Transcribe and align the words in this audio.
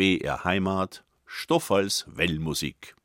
BR 0.00 0.44
Heimat, 0.44 1.04
Stoff 1.26 1.70
als 1.70 2.06
Wellmusik. 2.08 2.96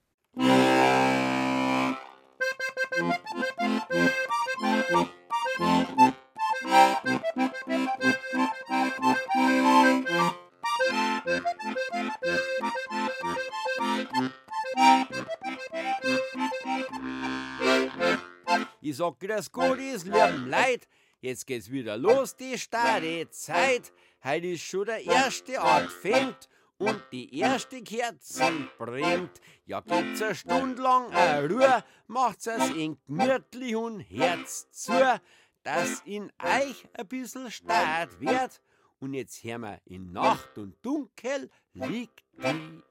Ich 18.79 18.95
sag 18.95 19.19
grüß 19.19 19.51
Gott, 19.51 19.79
ist 19.79 20.05
lieben 20.05 20.47
Leid. 20.47 20.87
Jetzt 21.19 21.45
geht's 21.45 21.69
wieder 21.69 21.97
los, 21.97 22.37
die 22.37 22.57
starre 22.57 23.29
Zeit. 23.31 23.91
Heute 24.23 24.47
ist 24.47 24.63
schon 24.63 24.85
der 24.85 25.03
erste 25.03 25.59
Advent 25.61 26.47
und 26.77 27.01
die 27.11 27.39
erste 27.39 27.81
Kerze 27.81 28.51
brennt. 28.77 29.41
Ja, 29.65 29.81
gibt's 29.81 30.21
eine 30.21 30.35
Stunde 30.35 30.81
lang 30.81 31.11
eine 31.11 31.49
Ruhe, 31.49 31.83
macht's 32.07 32.47
es 32.47 32.69
in 32.71 32.97
gemütlich 33.05 33.75
und 33.75 33.99
Herz 34.01 34.69
zu, 34.71 35.19
dass 35.63 36.01
in 36.05 36.31
euch 36.43 36.87
ein 36.93 37.07
bisschen 37.07 37.49
stark 37.51 38.19
wird. 38.19 38.61
Und 38.99 39.13
jetzt 39.13 39.43
hören 39.43 39.61
wir, 39.61 39.81
in 39.85 40.11
Nacht 40.11 40.57
und 40.57 40.75
Dunkel 40.83 41.49
liegt 41.73 42.23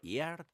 die 0.02 0.16
Erd. 0.16 0.46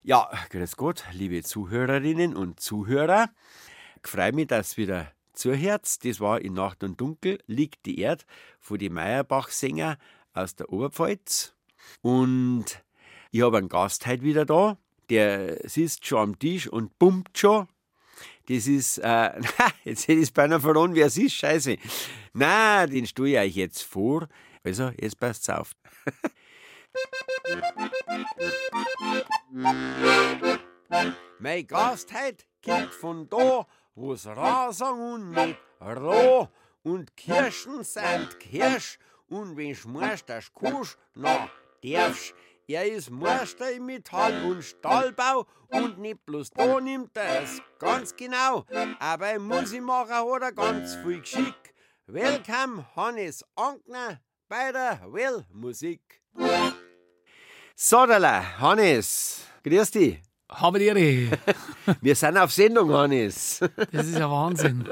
Ja, 0.02 0.30
grüß 0.48 0.76
Gott, 0.76 1.04
liebe 1.12 1.42
Zuhörerinnen 1.42 2.34
und 2.34 2.58
Zuhörer. 2.58 3.28
Ich 4.02 4.08
freue 4.08 4.32
mich, 4.32 4.46
dass 4.46 4.78
wieder 4.78 5.12
zuhört. 5.34 6.02
Das 6.06 6.20
war 6.20 6.40
in 6.40 6.54
Nacht 6.54 6.82
und 6.82 6.98
Dunkel 6.98 7.38
liegt 7.46 7.84
die 7.84 7.98
Erd 8.00 8.24
von 8.60 8.78
den 8.78 8.94
Meyerbach-Sänger 8.94 9.98
aus 10.32 10.54
der 10.54 10.72
Oberpfalz. 10.72 11.54
Und 12.00 12.82
ich 13.32 13.42
habe 13.42 13.58
einen 13.58 13.68
Gast 13.68 14.06
heute 14.06 14.22
wieder 14.22 14.44
da. 14.44 14.76
Der 15.08 15.68
sitzt 15.68 16.06
schon 16.06 16.18
am 16.18 16.38
Tisch 16.38 16.68
und 16.68 16.96
pumpt 16.98 17.36
schon. 17.36 17.66
Das 18.48 18.66
ist, 18.66 18.98
äh, 18.98 19.40
jetzt 19.84 20.02
hätte 20.02 20.18
ich 20.18 20.24
es 20.24 20.30
beinahe 20.30 20.60
verloren, 20.60 20.94
wer 20.94 21.06
es 21.06 21.16
ist, 21.16 21.32
scheiße. 21.34 21.78
Na, 22.34 22.86
den 22.86 23.06
stelle 23.06 23.30
ich 23.30 23.38
euch 23.38 23.56
jetzt 23.56 23.82
vor. 23.82 24.28
Also, 24.62 24.92
jetzt 25.00 25.18
passt's 25.18 25.48
auf. 25.48 25.72
Mein 31.38 31.66
Gast 31.66 32.12
heut 32.12 32.46
kommt 32.64 32.92
von 32.92 33.28
da, 33.28 33.66
wo's 33.94 34.26
Rasang 34.26 35.14
und 35.14 35.30
nicht 35.30 35.56
roh. 35.80 36.48
Und 36.82 37.16
Kirschen 37.16 37.82
sind 37.82 38.38
Kirsch, 38.38 38.98
und 39.28 39.56
wenn 39.56 39.74
schmorst 39.74 40.28
das 40.28 40.52
Kusch, 40.52 40.98
na, 41.14 41.48
darfst. 41.82 42.34
Er 42.68 42.90
ist 42.90 43.10
Meister 43.10 43.72
im 43.72 43.86
Metall- 43.86 44.44
und 44.44 44.62
Stahlbau 44.62 45.46
und 45.68 45.98
nicht 45.98 46.24
bloß 46.24 46.50
da 46.50 46.80
nimmt 46.80 47.16
er 47.16 47.42
es 47.42 47.60
ganz 47.78 48.14
genau. 48.14 48.64
Aber 49.00 49.32
im 49.32 49.46
Musimacher 49.46 50.24
hat 50.24 50.42
er 50.42 50.52
ganz 50.52 50.94
viel 50.96 51.20
Geschick. 51.20 51.74
Welcome, 52.06 52.84
Hannes 52.94 53.44
Ankner 53.56 54.20
bei 54.48 54.70
der 54.70 55.00
Well-Musik. 55.06 56.22
Sodala, 57.74 58.58
Hannes, 58.58 59.44
grüß 59.64 59.90
dich. 59.90 60.22
Habe 60.54 60.78
die 60.78 60.86
Ehre. 60.86 61.38
Wir 62.00 62.14
sind 62.14 62.36
auf 62.36 62.52
Sendung, 62.52 62.92
Hannes. 62.92 63.60
Das 63.92 64.06
ist 64.06 64.18
ja 64.18 64.30
Wahnsinn. 64.30 64.84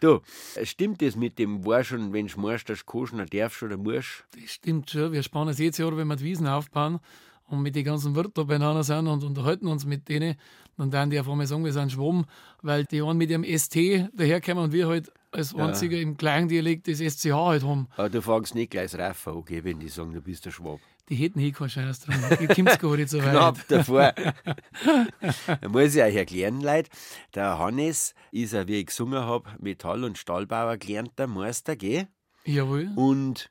Du, 0.00 0.20
stimmt 0.62 1.02
das 1.02 1.16
mit 1.16 1.38
dem 1.38 1.64
Warsch 1.64 1.92
und 1.92 2.12
wenn 2.12 2.26
du 2.26 2.40
machst, 2.40 2.68
dass 2.68 2.80
du 2.80 2.84
koschen, 2.84 3.24
darfst 3.30 3.62
oder 3.62 3.76
musst? 3.76 4.24
Das 4.34 4.50
stimmt 4.50 4.90
schon. 4.90 5.12
Wir 5.12 5.22
spannen 5.22 5.50
es 5.50 5.58
jedes 5.58 5.78
Jahr, 5.78 5.96
wenn 5.96 6.08
wir 6.08 6.16
die 6.16 6.24
Wiesen 6.24 6.46
aufbauen 6.46 7.00
und 7.48 7.62
mit 7.62 7.76
den 7.76 7.84
ganzen 7.84 8.14
Wirten 8.14 8.32
da 8.34 8.42
beieinander 8.44 8.82
sind 8.82 9.06
und 9.06 9.22
unterhalten 9.22 9.66
uns 9.68 9.84
mit 9.84 10.08
denen, 10.08 10.36
dann 10.76 10.92
werden 10.92 11.10
die 11.10 11.20
auf 11.20 11.28
einmal 11.28 11.46
sagen, 11.46 11.64
wir 11.64 11.72
sind 11.72 11.92
Schwamm, 11.92 12.26
weil 12.62 12.84
die 12.84 13.02
einen 13.02 13.18
mit 13.18 13.30
ihrem 13.30 13.44
ST 13.44 13.76
daherkommen 14.14 14.64
und 14.64 14.72
wir 14.72 14.88
halt 14.88 15.12
als 15.30 15.54
einziger 15.54 15.98
im 15.98 16.16
kleinen 16.16 16.48
Dialekt 16.48 16.88
das 16.88 16.98
SCH 16.98 17.32
halt 17.32 17.62
haben. 17.62 17.88
Aber 17.96 18.08
du 18.08 18.22
fängst 18.22 18.54
nicht 18.54 18.70
gleich 18.70 18.94
Raffa 18.94 19.32
an, 19.32 19.44
gell, 19.44 19.64
wenn 19.64 19.78
die 19.78 19.88
sagen, 19.88 20.12
du 20.12 20.20
bist 20.20 20.44
der 20.44 20.50
Schwab. 20.50 20.80
Die 21.08 21.14
hätten 21.14 21.38
eh 21.38 21.52
keinen 21.52 21.70
Scheiß 21.70 22.00
dran. 22.00 22.20
Die 22.40 22.46
kommt's 22.48 22.78
gar 22.78 22.96
nicht 22.96 23.10
so 23.10 23.18
weit. 23.22 23.30
Knapp 23.30 23.68
davor. 23.68 24.12
da 25.60 25.68
muss 25.68 25.94
ich 25.94 26.02
euch 26.02 26.16
erklären, 26.16 26.60
Leute. 26.60 26.90
Der 27.34 27.58
Hannes 27.58 28.14
ist 28.32 28.52
ja, 28.52 28.66
wie 28.66 28.80
ich 28.80 28.86
gesungen 28.86 29.20
habe, 29.20 29.48
Metall- 29.60 30.02
und 30.04 30.18
Stahlbauer 30.18 30.76
gelernter 30.78 31.26
Meister, 31.28 31.76
gell? 31.76 32.08
Jawohl. 32.44 32.90
Und 32.96 33.50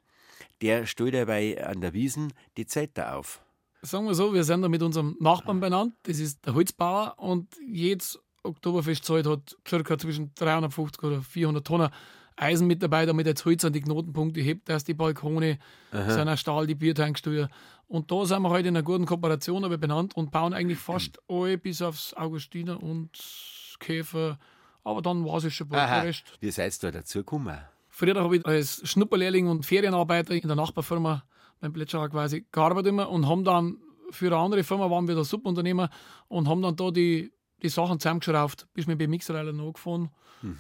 der 0.62 0.86
stellt 0.86 1.14
dabei 1.14 1.66
an 1.66 1.80
der 1.82 1.94
Wiesen 1.94 2.34
die 2.58 2.66
Zelte 2.66 3.14
auf. 3.14 3.42
Sagen 3.82 4.06
wir 4.08 4.16
so, 4.16 4.34
wir 4.34 4.44
sind 4.44 4.62
da 4.62 4.68
mit 4.70 4.82
unserem 4.82 5.16
Nachbarn 5.20 5.60
benannt. 5.60 5.94
Das 6.04 6.20
ist 6.20 6.46
der 6.46 6.56
Holzbauer 6.56 7.16
und 7.18 7.56
jedes 7.66 8.20
Oktoberfestzeit 8.44 9.26
hat 9.28 9.56
circa 9.68 9.98
zwischen 9.98 10.34
350 10.36 11.04
oder 11.04 11.22
400 11.22 11.66
Tonnen 11.66 11.90
Eisen 12.38 12.68
mit 12.68 12.82
jetzt 12.82 13.46
Holz 13.46 13.64
an 13.64 13.74
die 13.74 13.82
Knotenpunkte 13.82 14.42
hebt, 14.42 14.68
dass 14.70 14.84
die 14.84 14.94
Balkone 14.94 15.58
sind 15.92 16.28
aus 16.28 16.40
Stahl, 16.40 16.68
die 16.68 16.76
Biertanksteuer. 16.76 17.50
Und 17.88 18.12
da 18.12 18.26
sind 18.26 18.42
wir 18.42 18.50
heute 18.50 18.68
in 18.68 18.76
einer 18.76 18.84
guten 18.84 19.06
Kooperation 19.06 19.64
aber 19.64 19.78
benannt 19.78 20.16
und 20.16 20.32
bauen 20.32 20.54
eigentlich 20.54 20.80
fast 20.80 21.20
alle 21.30 21.58
bis 21.58 21.82
aufs 21.82 22.14
Augustiner 22.14 22.82
und 22.82 23.10
Käfer. 23.80 24.38
Aber 24.84 25.02
dann 25.02 25.26
war 25.26 25.44
es 25.44 25.54
schon 25.54 25.68
bald 25.70 25.90
der 25.90 26.04
Rest. 26.04 26.24
Wie 26.40 26.52
seid 26.52 26.74
ihr 26.74 26.92
da 26.92 27.00
dazugekommen? 27.00 27.58
Früher 27.90 28.16
habe 28.16 28.38
ich 28.38 28.46
als 28.46 28.82
Schnupperlehrling 28.88 29.48
und 29.48 29.66
Ferienarbeiter 29.66 30.34
in 30.34 30.48
der 30.48 30.56
Nachbarfirma 30.58 31.24
beim 31.62 31.72
Plätscherer 31.72 32.10
quasi 32.10 32.46
gearbeitet 32.52 32.90
immer 32.90 33.10
und 33.10 33.28
haben 33.28 33.46
dann 33.46 33.78
für 34.12 34.28
eine 34.28 34.38
andere 34.38 34.64
Firma 34.64 34.90
waren 34.90 35.08
wir 35.08 35.16
da 35.16 35.24
Subunternehmer 35.24 35.90
und 36.28 36.48
haben 36.48 36.62
dann 36.62 36.76
da 36.76 36.92
die, 36.92 37.32
die 37.64 37.70
Sachen 37.70 38.00
zusammengeschraubt, 38.00 38.68
bis 38.74 38.88
wir 38.88 38.98
beim 38.98 39.10
Mixerleiler 39.10 39.54
nachgefahren 39.54 40.10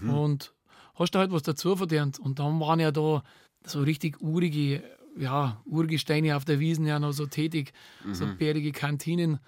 und 0.09 0.53
hast 0.95 1.11
da 1.11 1.19
halt 1.19 1.31
was 1.31 1.43
dazu 1.43 1.75
verdient. 1.75 2.19
Und 2.19 2.39
dann 2.39 2.59
waren 2.59 2.79
ja 2.79 2.91
da 2.91 3.23
so 3.65 3.81
richtig 3.81 4.21
urige, 4.21 4.83
ja, 5.17 5.61
urige 5.65 5.97
Steine 5.99 6.35
auf 6.35 6.45
der 6.45 6.59
Wiesen 6.59 6.85
ja 6.85 6.99
noch 6.99 7.11
so 7.13 7.25
tätig, 7.25 7.73
so 8.11 8.25
bärige 8.37 8.71
Kantinen 8.71 9.39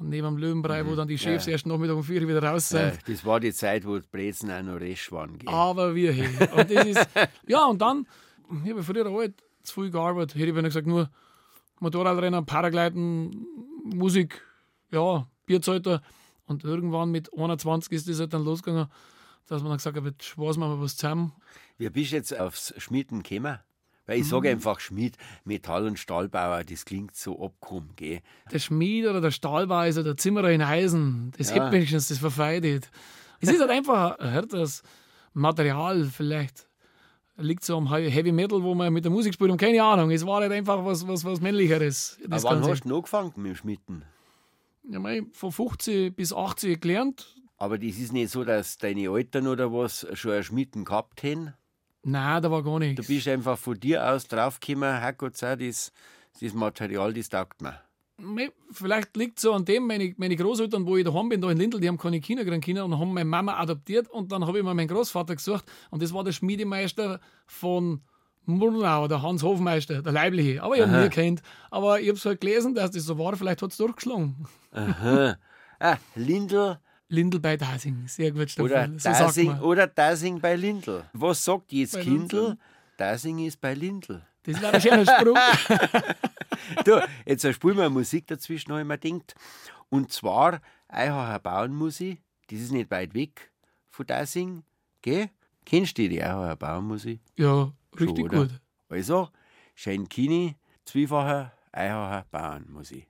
neben 0.00 0.26
dem 0.26 0.38
Löwenbrei, 0.38 0.86
wo 0.86 0.94
dann 0.94 1.08
die 1.08 1.18
Chefs 1.18 1.46
Ja. 1.46 1.52
erst 1.52 1.66
Nachmittag 1.66 1.96
um 1.96 2.04
vier 2.04 2.26
wieder 2.26 2.42
raus 2.42 2.68
sind. 2.68 2.80
Äh, 2.80 2.98
das 3.06 3.24
war 3.24 3.40
die 3.40 3.52
Zeit, 3.52 3.84
wo 3.84 3.98
die 3.98 4.06
Brezen 4.10 4.50
auch 4.50 4.62
noch 4.62 4.80
resch 4.80 5.10
waren. 5.10 5.38
Gell? 5.38 5.52
Aber 5.52 5.94
wir 5.94 6.12
hey. 6.12 6.28
Und 6.56 6.70
das 6.70 6.86
ist, 6.86 7.08
ja, 7.48 7.64
und 7.66 7.80
dann, 7.82 8.06
ich 8.64 8.70
habe 8.70 8.82
früher 8.84 9.10
halt 9.12 9.34
zu 9.64 9.80
viel 9.82 9.90
gearbeitet. 9.90 10.36
Hätte 10.36 10.46
ich 10.46 10.54
wenn 10.54 10.64
gesagt, 10.64 10.86
nur 10.86 11.10
Motorradrennen, 11.80 12.46
Paragliden, 12.46 13.46
Musik, 13.84 14.40
ja, 14.92 15.26
Bierzeiter. 15.46 16.02
Und 16.46 16.64
irgendwann 16.64 17.10
mit 17.10 17.30
21 17.36 17.92
ist 17.92 18.08
das 18.08 18.20
halt 18.20 18.32
dann 18.32 18.44
losgegangen, 18.44 18.86
dass 19.48 19.62
man 19.62 19.70
dann 19.70 19.78
gesagt 19.78 19.96
hat, 19.96 20.04
jetzt 20.04 20.24
schwarzen 20.24 20.60
wir 20.60 20.80
was 20.80 20.96
zusammen. 20.96 21.32
Wie 21.78 21.88
bist 21.90 22.12
du 22.12 22.16
jetzt 22.16 22.38
aufs 22.38 22.74
Schmieden 22.78 23.22
gekommen? 23.22 23.58
Weil 24.06 24.20
ich 24.20 24.28
sage 24.28 24.48
einfach 24.48 24.80
Schmied, 24.80 25.16
Metall- 25.44 25.86
und 25.86 25.98
Stahlbauer, 25.98 26.64
das 26.64 26.86
klingt 26.86 27.14
so 27.14 27.44
abgehoben, 27.44 27.90
gell? 27.96 28.20
Der 28.50 28.58
Schmied 28.58 29.06
oder 29.06 29.20
der 29.20 29.30
Stahlweiser, 29.30 30.02
der 30.02 30.16
Zimmerer 30.16 30.50
in 30.50 30.62
Eisen, 30.62 31.30
das 31.36 31.50
Ja. 31.54 31.70
wenigstens, 31.70 32.08
das 32.08 32.18
verfeidet. 32.18 32.90
Es 33.40 33.50
ist 33.50 33.60
halt 33.60 33.70
einfach 33.70 34.18
ein 34.18 34.30
härteres 34.30 34.82
Material 35.34 36.04
vielleicht. 36.06 36.66
Liegt 37.36 37.64
so 37.64 37.76
am 37.76 37.92
Heavy 37.92 38.32
Metal, 38.32 38.62
wo 38.62 38.74
man 38.74 38.92
mit 38.92 39.04
der 39.04 39.12
Musik 39.12 39.34
spielt 39.34 39.50
und 39.52 39.58
keine 39.60 39.82
Ahnung. 39.84 40.10
Es 40.10 40.26
war 40.26 40.40
halt 40.40 40.50
einfach 40.52 40.84
was, 40.84 41.06
was, 41.06 41.24
was 41.24 41.40
Männlicheres. 41.40 42.18
Aber 42.20 42.30
Das 42.30 42.44
wann 42.44 42.54
Ganze. 42.56 42.70
hast 42.72 42.84
du 42.84 42.96
angefangen 42.96 43.32
mit 43.36 43.46
dem 43.52 43.54
Schmitten? 43.56 44.02
Ja, 44.90 44.98
mei, 44.98 45.22
von 45.32 45.52
50 45.52 46.16
bis 46.16 46.32
80 46.32 46.80
gelernt. 46.80 47.36
Aber 47.58 47.76
das 47.76 47.98
ist 47.98 48.12
nicht 48.12 48.30
so, 48.30 48.44
dass 48.44 48.78
deine 48.78 49.08
Eltern 49.08 49.48
oder 49.48 49.72
was 49.72 50.06
schon 50.14 50.32
ein 50.32 50.44
Schmitten 50.44 50.84
gehabt 50.84 51.22
haben? 51.24 51.52
Nein, 52.04 52.42
da 52.42 52.50
war 52.50 52.62
gar 52.62 52.78
nichts. 52.78 53.04
Du 53.04 53.12
bist 53.12 53.26
einfach 53.26 53.58
von 53.58 53.78
dir 53.78 54.08
aus 54.08 54.28
draufgekommen, 54.28 55.00
Herrgott 55.00 55.36
sei 55.36 55.56
das, 55.56 55.92
das 56.40 56.54
Material, 56.54 57.12
das 57.12 57.28
taugt 57.28 57.60
mir. 57.60 57.80
Vielleicht 58.72 59.16
liegt 59.16 59.38
so 59.38 59.52
an 59.52 59.64
dem, 59.64 59.86
meine, 59.86 60.14
meine 60.16 60.34
Großeltern, 60.34 60.86
wo 60.86 60.96
ich 60.96 61.04
daheim 61.04 61.28
bin, 61.28 61.40
da 61.40 61.50
in 61.50 61.58
Lindl, 61.58 61.80
die 61.80 61.88
haben 61.88 61.98
keine 61.98 62.20
Kinder 62.20 62.44
gekriegt 62.44 62.64
Kinder 62.64 62.84
und 62.84 62.98
haben 62.98 63.12
meine 63.12 63.28
Mama 63.28 63.58
adoptiert 63.58 64.08
und 64.08 64.32
dann 64.32 64.46
habe 64.46 64.58
ich 64.58 64.64
mir 64.64 64.74
meinen 64.74 64.88
Großvater 64.88 65.36
gesucht 65.36 65.64
und 65.90 66.02
das 66.02 66.12
war 66.12 66.24
der 66.24 66.32
Schmiedemeister 66.32 67.20
von 67.46 68.02
Murnau, 68.44 69.06
der 69.08 69.22
Hans 69.22 69.42
Hofmeister, 69.42 70.02
der 70.02 70.12
Leibliche. 70.12 70.62
Aber 70.62 70.74
ich 70.74 70.82
habe 70.82 70.92
ihn 70.96 71.02
nie 71.02 71.10
kennt. 71.10 71.42
Aber 71.70 72.00
ich 72.00 72.08
habe 72.08 72.16
es 72.16 72.24
halt 72.24 72.40
gelesen, 72.40 72.74
dass 72.74 72.90
das 72.92 73.04
so 73.04 73.18
war, 73.18 73.36
vielleicht 73.36 73.62
hat 73.62 73.70
es 73.72 73.76
durchgeschlagen. 73.76 74.46
Ah, 75.80 75.96
Lindl 76.16 76.80
Lindl 77.10 77.40
bei 77.40 77.56
Dasing, 77.56 78.06
sehr 78.06 78.32
gut, 78.32 78.50
Stefan. 78.50 78.66
oder 78.94 78.98
so 78.98 79.08
Dasing 79.08 79.58
oder 79.60 79.86
Dasing 79.86 80.40
bei 80.40 80.56
Lindl. 80.56 81.04
Was 81.14 81.44
sagt 81.44 81.72
jetzt 81.72 81.94
Bei 81.94 82.02
Kindl? 82.02 82.36
Lindl. 82.36 82.58
Dasing 82.98 83.38
ist 83.46 83.60
bei 83.60 83.74
Lindl. 83.74 84.22
Das 84.42 84.62
war 84.62 84.74
ein 84.74 84.80
schöner 84.80 85.06
Spruch. 85.06 85.36
Du, 86.84 87.00
jetzt 87.24 87.46
spielen 87.54 87.76
wir 87.78 87.88
Musik 87.88 88.26
dazwischen, 88.26 88.72
habe 88.72 88.82
ich 88.82 88.86
mir 88.86 88.98
gedacht. 88.98 89.34
Und 89.88 90.12
zwar 90.12 90.60
Eihacher 90.88 91.38
Bauernmusik. 91.38 92.20
Das 92.50 92.58
ist 92.60 92.72
nicht 92.72 92.90
weit 92.90 93.14
weg 93.14 93.50
von 93.88 94.06
Dasing. 94.06 94.64
Gell? 95.00 95.30
Kennst 95.64 95.96
du 95.96 96.08
die 96.08 96.22
Eihacher 96.22 96.56
Bauernmusik? 96.56 97.20
ja, 97.36 97.72
richtig 97.98 98.24
oder? 98.24 98.38
gut. 98.40 98.50
Also, 98.90 99.28
Shane 99.74 100.08
Kini, 100.08 100.56
zweifacher 100.84 101.52
Eihacher 101.72 102.26
Bauernmusik. 102.30 103.06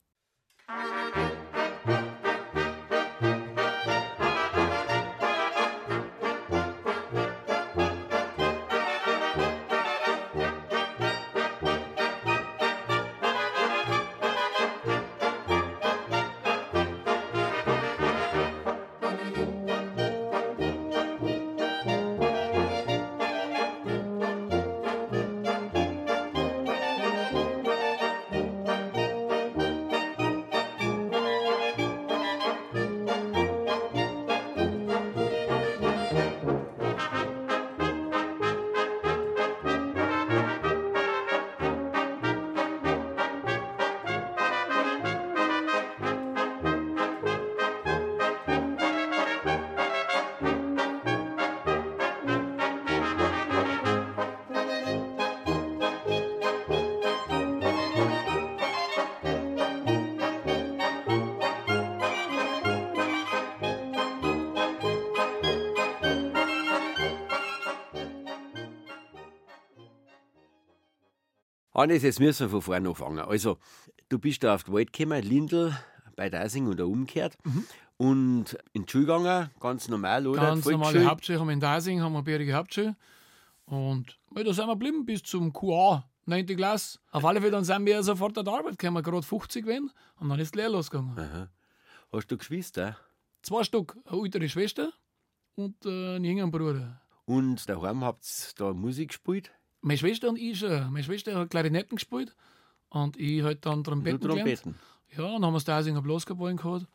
Hannes, 71.79 72.03
jetzt 72.03 72.19
müssen 72.19 72.47
wir 72.47 72.51
von 72.51 72.63
vorne 72.63 72.89
anfangen. 72.89 73.21
Also, 73.21 73.59
du 74.09 74.19
bist 74.19 74.43
da 74.43 74.57
auf 74.57 74.65
die 74.65 74.73
Welt 74.73 74.93
gekommen, 74.93 75.23
Lindl 75.23 75.73
bei 76.17 76.29
Dasing 76.29 76.67
oder 76.67 76.89
umgekehrt. 76.89 77.39
Und 77.97 78.59
in 78.73 78.85
die 78.85 78.91
Schule 78.91 79.07
gegangen, 79.07 79.51
ganz 79.61 79.89
normal, 79.89 80.27
oder? 80.27 80.41
Ganz 80.41 80.67
normale? 80.67 81.05
Hauptschule 81.05 81.39
haben 81.39 81.47
wir 81.47 81.53
in 81.53 81.61
Dasing, 81.61 82.01
haben 82.01 82.15
wir 82.15 82.23
bärige 82.23 82.53
Hauptschule. 82.55 82.97
Und 83.67 84.19
ja, 84.35 84.43
da 84.43 84.53
sind 84.53 84.67
wir 84.67 84.73
geblieben 84.73 85.07
bis 85.07 85.23
zum 85.23 85.53
QA, 85.53 86.05
9. 86.27 86.47
Klasse. 86.47 86.99
Auf 87.13 87.25
alle 87.25 87.41
Fälle 87.41 87.53
dann 87.53 87.65
sind 87.65 87.87
wir 87.87 88.03
sofort 88.03 88.37
an 88.39 88.45
die 88.45 88.51
Arbeit 88.51 88.77
gekommen, 88.77 89.01
gerade 89.01 89.23
50 89.23 89.65
gewesen. 89.65 89.93
Und 90.19 90.31
dann 90.31 90.41
ist 90.41 90.55
die 90.55 90.59
Lehre 90.59 90.73
losgegangen. 90.73 91.49
Hast 92.13 92.27
du 92.29 92.37
Geschwister? 92.37 92.97
Zwei 93.43 93.63
Stück, 93.63 93.97
eine 94.05 94.21
ältere 94.23 94.49
Schwester 94.49 94.93
und 95.55 95.77
äh, 95.87 96.17
einen 96.17 96.25
jüngeren 96.25 96.51
Bruder. 96.51 97.01
Und 97.25 97.69
daheim 97.69 98.03
habt 98.03 98.25
ihr 98.25 98.55
da 98.57 98.73
Musik 98.73 99.11
gespielt? 99.11 99.53
Meine 99.81 99.99
Schwester 99.99 100.29
und 100.29 100.39
ich 100.39 100.59
schon. 100.59 100.93
Meine 100.93 101.05
Schwester 101.05 101.35
hat 101.35 101.51
Klarinetten 101.51 101.97
gespielt 101.97 102.35
und 102.91 103.17
ich 103.17 103.43
halt 103.43 103.65
dann 103.65 103.85
Trompeten 103.85 104.21
gelernt. 104.21 104.41
Trompeten. 104.41 104.75
Ja, 105.17 105.23
dann 105.33 105.45
haben 105.45 105.53
wir 105.53 105.59
das 105.59 105.65
Dasinger 105.65 106.03
Blaskapellen 106.03 106.57
gehabt. 106.57 106.87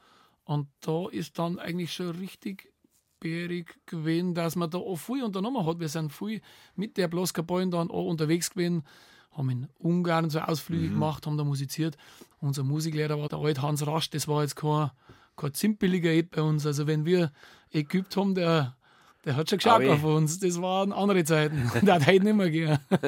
Und 0.46 0.68
da 0.82 1.08
ist 1.10 1.40
dann 1.40 1.58
eigentlich 1.60 1.94
schon 1.94 2.12
richtig 2.12 2.74
bärig 3.20 3.80
gewesen, 3.86 4.36
dass 4.36 4.56
man 4.56 4.70
da 4.70 4.78
auch 4.78 4.98
viel 4.98 5.24
unternommen 5.24 5.66
hat. 5.66 5.80
Wir 5.80 5.88
sind 5.88 6.12
viel 6.12 6.42
mit 6.76 6.98
der 6.98 7.08
Blaskapellen 7.08 7.72
dann 7.72 7.90
auch 7.90 8.06
unterwegs 8.06 8.52
gewesen, 8.52 8.84
haben 9.32 9.50
in 9.50 9.68
Ungarn 9.80 10.30
so 10.30 10.40
Ausflüge 10.40 10.90
gemacht, 10.90 11.26
haben 11.26 11.38
da 11.38 11.44
musiziert. 11.46 11.98
Unser 12.40 12.64
Musiklehrer 12.64 13.18
war 13.18 13.30
der 13.30 13.40
alte 13.40 13.62
Hans 13.62 13.88
Rasch, 13.88 14.10
das 14.10 14.28
war 14.28 14.42
jetzt 14.42 14.58
kein, 14.58 14.92
kein 15.38 15.54
zimperliger 15.54 16.12
Ed 16.12 16.32
bei 16.32 16.42
uns. 16.42 16.66
Also 16.66 16.86
wenn 16.86 17.06
wir 17.06 17.32
Ägypt 17.72 18.18
haben, 18.18 18.36
der, 18.36 18.76
der 19.26 19.36
hat 19.36 19.50
schon 19.50 19.58
geschaut 19.60 19.86
auf 19.88 20.04
uns. 20.04 20.40
Das 20.40 20.62
waren 20.62 20.92
andere 20.92 21.24
Zeiten. 21.24 21.72
der 21.82 21.96
hat 21.96 22.08
heute 22.08 22.24
nicht 22.24 22.36
mehr 22.36 22.52
gern. 22.52 22.80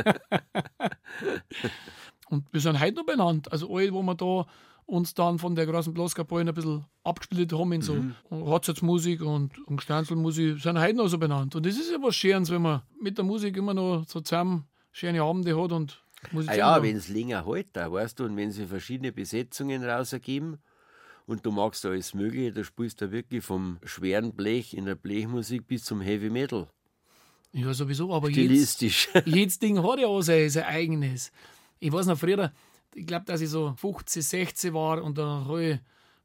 Und 2.29 2.45
wir 2.51 2.61
sind 2.61 2.79
heute 2.79 2.95
noch 2.95 3.05
benannt. 3.05 3.51
Also 3.51 3.73
alle, 3.75 3.93
wo 3.93 4.01
wir 4.01 4.15
da 4.15 4.45
uns 4.87 5.13
dann 5.13 5.39
von 5.39 5.55
der 5.55 5.65
großen 5.65 5.93
Blaskapelle 5.93 6.41
ein 6.49 6.53
bisschen 6.53 6.85
abgespielt 7.03 7.53
haben 7.53 7.71
in 7.71 7.81
so 7.81 7.97
Hochzeitsmusik 8.29 9.21
und, 9.21 9.57
und 9.67 9.81
Stanzelmusik, 9.81 10.61
sind 10.61 10.79
heute 10.79 10.97
noch 10.97 11.07
so 11.07 11.17
benannt. 11.17 11.55
Und 11.55 11.65
das 11.65 11.75
ist 11.75 11.91
ja 11.91 11.97
was 12.01 12.15
Schönes, 12.15 12.51
wenn 12.51 12.61
man 12.61 12.83
mit 13.01 13.17
der 13.17 13.25
Musik 13.25 13.57
immer 13.57 13.73
noch 13.73 14.03
so 14.07 14.21
zusammen 14.21 14.67
schöne 14.91 15.23
Abende 15.23 15.59
hat 15.59 15.71
und 15.71 16.05
Ah 16.25 16.33
musizieren 16.33 16.59
ja, 16.59 16.83
wenn 16.83 16.95
es 16.95 17.07
länger 17.07 17.45
hält, 17.45 17.67
da, 17.73 17.91
weißt 17.91 18.19
du, 18.19 18.25
und 18.25 18.35
wenn 18.37 18.51
sie 18.51 18.65
verschiedene 18.65 19.11
Besetzungen 19.11 19.83
rausgeben 19.83 20.57
und 21.25 21.45
du 21.45 21.51
magst 21.51 21.85
alles 21.85 22.13
Mögliche, 22.13 22.51
da 22.51 22.63
spielst 22.63 23.01
du 23.01 23.11
wirklich 23.11 23.43
vom 23.43 23.77
schweren 23.83 24.33
Blech 24.33 24.73
in 24.73 24.85
der 24.85 24.95
Blechmusik 24.95 25.67
bis 25.67 25.83
zum 25.83 26.01
Heavy 26.01 26.29
Metal. 26.29 26.67
Ja, 27.51 27.73
sowieso, 27.73 28.13
aber 28.13 28.29
Stilistisch. 28.29 29.09
jedes 29.25 29.59
Ding 29.59 29.81
hat 29.81 29.99
ja 29.99 30.07
auch 30.07 30.21
sein, 30.21 30.49
sein 30.49 30.65
eigenes. 30.65 31.31
Ich 31.79 31.91
weiß 31.91 32.05
noch 32.07 32.17
früher, 32.17 32.51
ich 32.93 33.05
glaube, 33.07 33.25
dass 33.25 33.41
ich 33.41 33.49
so 33.49 33.73
15, 33.77 34.21
16 34.21 34.73
war 34.73 35.01
und 35.03 35.17
da 35.17 35.45
habe 35.47 35.63
ich 35.63 35.79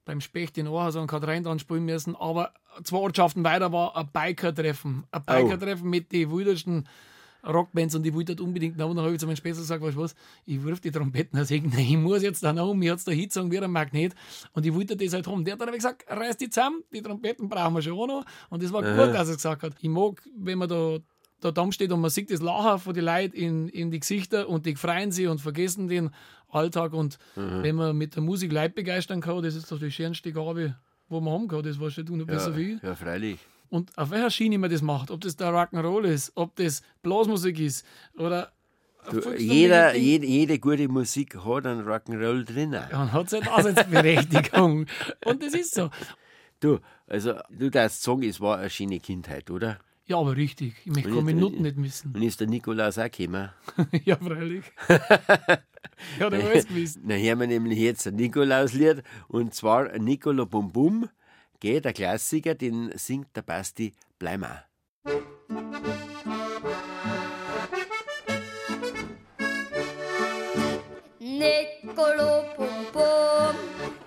beim 0.04 0.20
Specht 0.20 0.58
in 0.58 0.66
Aarhus 0.66 0.96
und 0.96 1.06
Kadrein 1.06 1.44
dann 1.44 1.58
spielen 1.58 1.84
müssen, 1.84 2.16
aber 2.16 2.52
zwei 2.82 2.96
Ortschaften 2.96 3.44
weiter 3.44 3.70
war 3.72 3.96
ein 3.96 4.08
Biker-Treffen. 4.12 5.04
Ein 5.10 5.24
Biker-Treffen 5.24 5.88
mit 5.88 6.10
den 6.10 6.30
wildesten 6.30 6.88
Rockbands 7.46 7.94
und 7.94 8.06
ich 8.06 8.12
wollte 8.14 8.34
dort 8.34 8.46
unbedingt 8.46 8.76
noch. 8.76 8.90
Und 8.90 8.96
dann 8.96 9.04
habe 9.04 9.14
ich 9.14 9.20
zu 9.20 9.26
meinem 9.26 9.36
Späßer 9.36 9.60
gesagt, 9.60 9.82
weißt 9.82 9.96
du 9.96 10.00
was, 10.00 10.14
ich 10.46 10.62
wirf 10.62 10.80
die 10.80 10.90
Trompeten 10.90 11.38
aus 11.38 11.50
Nein, 11.50 11.72
ich 11.78 11.96
muss 11.96 12.22
jetzt 12.22 12.42
da 12.42 12.52
noch 12.52 12.68
um, 12.70 12.78
mir 12.78 12.92
hat 12.92 12.98
es 12.98 13.04
da 13.04 13.12
hingezogen 13.12 13.50
wie 13.50 13.58
ein 13.58 13.70
Magnet 13.70 14.14
und 14.52 14.64
ich 14.66 14.74
wollte 14.74 14.96
das 14.96 15.12
halt 15.12 15.26
haben. 15.26 15.44
Der 15.44 15.52
hat 15.54 15.60
dann 15.60 15.68
aber 15.68 15.76
gesagt, 15.76 16.04
reiß 16.08 16.36
die 16.36 16.50
zusammen, 16.50 16.82
die 16.92 17.02
Trompeten 17.02 17.48
brauchen 17.48 17.74
wir 17.74 17.82
schon 17.82 17.98
auch 17.98 18.06
noch 18.06 18.24
und 18.50 18.62
das 18.62 18.72
war 18.72 18.82
gut, 18.82 19.14
dass 19.14 19.28
er 19.28 19.34
gesagt 19.36 19.62
hat. 19.62 19.74
Ich 19.80 19.88
mag, 19.88 20.22
wenn 20.36 20.58
man 20.58 20.68
da 20.68 20.98
da 21.40 21.50
da 21.50 21.72
steht 21.72 21.90
und 21.90 22.00
man 22.00 22.10
sieht 22.10 22.30
das 22.30 22.42
Lachen 22.42 22.78
von 22.78 22.94
den 22.94 23.04
Leuten 23.04 23.34
in, 23.34 23.68
in 23.68 23.90
die 23.90 24.00
Gesichter 24.00 24.48
und 24.48 24.66
die 24.66 24.76
freuen 24.76 25.10
sich 25.10 25.26
und 25.26 25.40
vergessen 25.40 25.88
den 25.88 26.10
Alltag. 26.50 26.92
Und 26.92 27.18
wenn 27.34 27.76
man 27.76 27.96
mit 27.96 28.14
der 28.14 28.22
Musik 28.22 28.52
Leute 28.52 28.74
begeistern 28.74 29.20
kann, 29.20 29.42
das 29.42 29.54
ist 29.54 29.70
doch 29.72 29.78
die 29.78 29.90
schönste 29.90 30.32
Gabe, 30.32 30.76
wo 31.08 31.20
man 31.20 31.32
haben 31.32 31.48
kann. 31.48 31.62
Das 31.62 31.80
weißt 31.80 31.98
du 32.06 32.16
noch 32.16 32.26
besser 32.26 32.50
Ja, 32.50 32.56
wie 32.56 32.72
ich. 32.74 32.82
ja, 32.82 32.94
freilich. 32.94 33.38
Und 33.70 33.96
auf 33.96 34.10
welcher 34.10 34.30
Schiene 34.30 34.58
man 34.58 34.70
das 34.70 34.82
macht, 34.82 35.10
ob 35.10 35.20
das 35.20 35.36
der 35.36 35.50
Rock'n'Roll 35.50 36.04
ist, 36.04 36.32
ob 36.34 36.56
das 36.56 36.82
Blasmusik 37.02 37.58
ist 37.60 37.86
oder. 38.18 38.52
Du, 39.10 39.32
jeder, 39.34 39.96
jede, 39.96 40.26
jede 40.26 40.58
gute 40.58 40.86
Musik 40.88 41.36
hat 41.36 41.66
einen 41.66 41.86
Rock'n'Roll 41.86 42.44
drin. 42.44 42.72
Ja, 42.72 43.12
hat 43.12 43.30
seine 43.30 43.46
Daseinsberechtigung. 43.46 44.86
und 45.24 45.42
das 45.42 45.54
ist 45.54 45.74
so. 45.74 45.88
Du, 46.58 46.80
also, 47.06 47.34
du 47.48 47.70
darfst 47.70 48.02
sagen, 48.02 48.24
es 48.24 48.40
war 48.40 48.58
eine 48.58 48.68
schöne 48.68 49.00
Kindheit, 49.00 49.50
oder? 49.50 49.78
Ja, 50.10 50.18
aber 50.18 50.36
richtig. 50.36 50.74
Ich 50.84 50.92
möchte 50.92 51.08
keine 51.08 51.22
Minuten 51.22 51.62
nicht 51.62 51.76
missen. 51.76 52.12
Und 52.12 52.22
ist 52.22 52.40
der 52.40 52.48
Nikolaus 52.48 52.98
auch 52.98 53.08
gekommen? 53.08 53.50
ja, 54.04 54.16
freilich. 54.16 54.64
ja, 56.18 56.28
der 56.28 56.52
weiß 56.52 56.66
gewusst. 56.66 56.98
Dann 57.04 57.22
hören 57.22 57.38
wir 57.38 57.46
nämlich 57.46 57.78
jetzt 57.78 58.08
ein 58.08 58.16
Nikolauslied 58.16 59.04
und 59.28 59.54
zwar 59.54 59.96
Nicolo 59.98 60.46
Bum 60.46 60.72
Bum, 60.72 61.08
gell, 61.60 61.80
der 61.80 61.92
Klassiker, 61.92 62.54
den 62.54 62.90
singt 62.96 63.36
der 63.36 63.42
Basti 63.42 63.92
Bleimer. 64.18 64.64
Nicolo 71.18 72.44
pum 72.56 72.86
pum, 72.92 73.56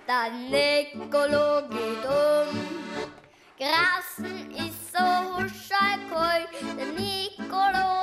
der 0.08 0.32
Nicolo 0.50 1.68
geht 1.70 2.06
um. 2.06 2.50
Grasen 3.58 4.52
ist 4.52 4.92
so 4.92 5.06
huschakoi, 5.36 6.46
der 6.76 6.88
Nicolo, 6.88 8.03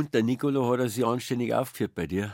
Und 0.00 0.14
der 0.14 0.22
Nicolo 0.22 0.72
hat 0.72 0.80
er 0.80 0.88
sich 0.88 1.04
anständig 1.04 1.52
aufgeführt 1.52 1.94
bei 1.94 2.06
dir. 2.06 2.32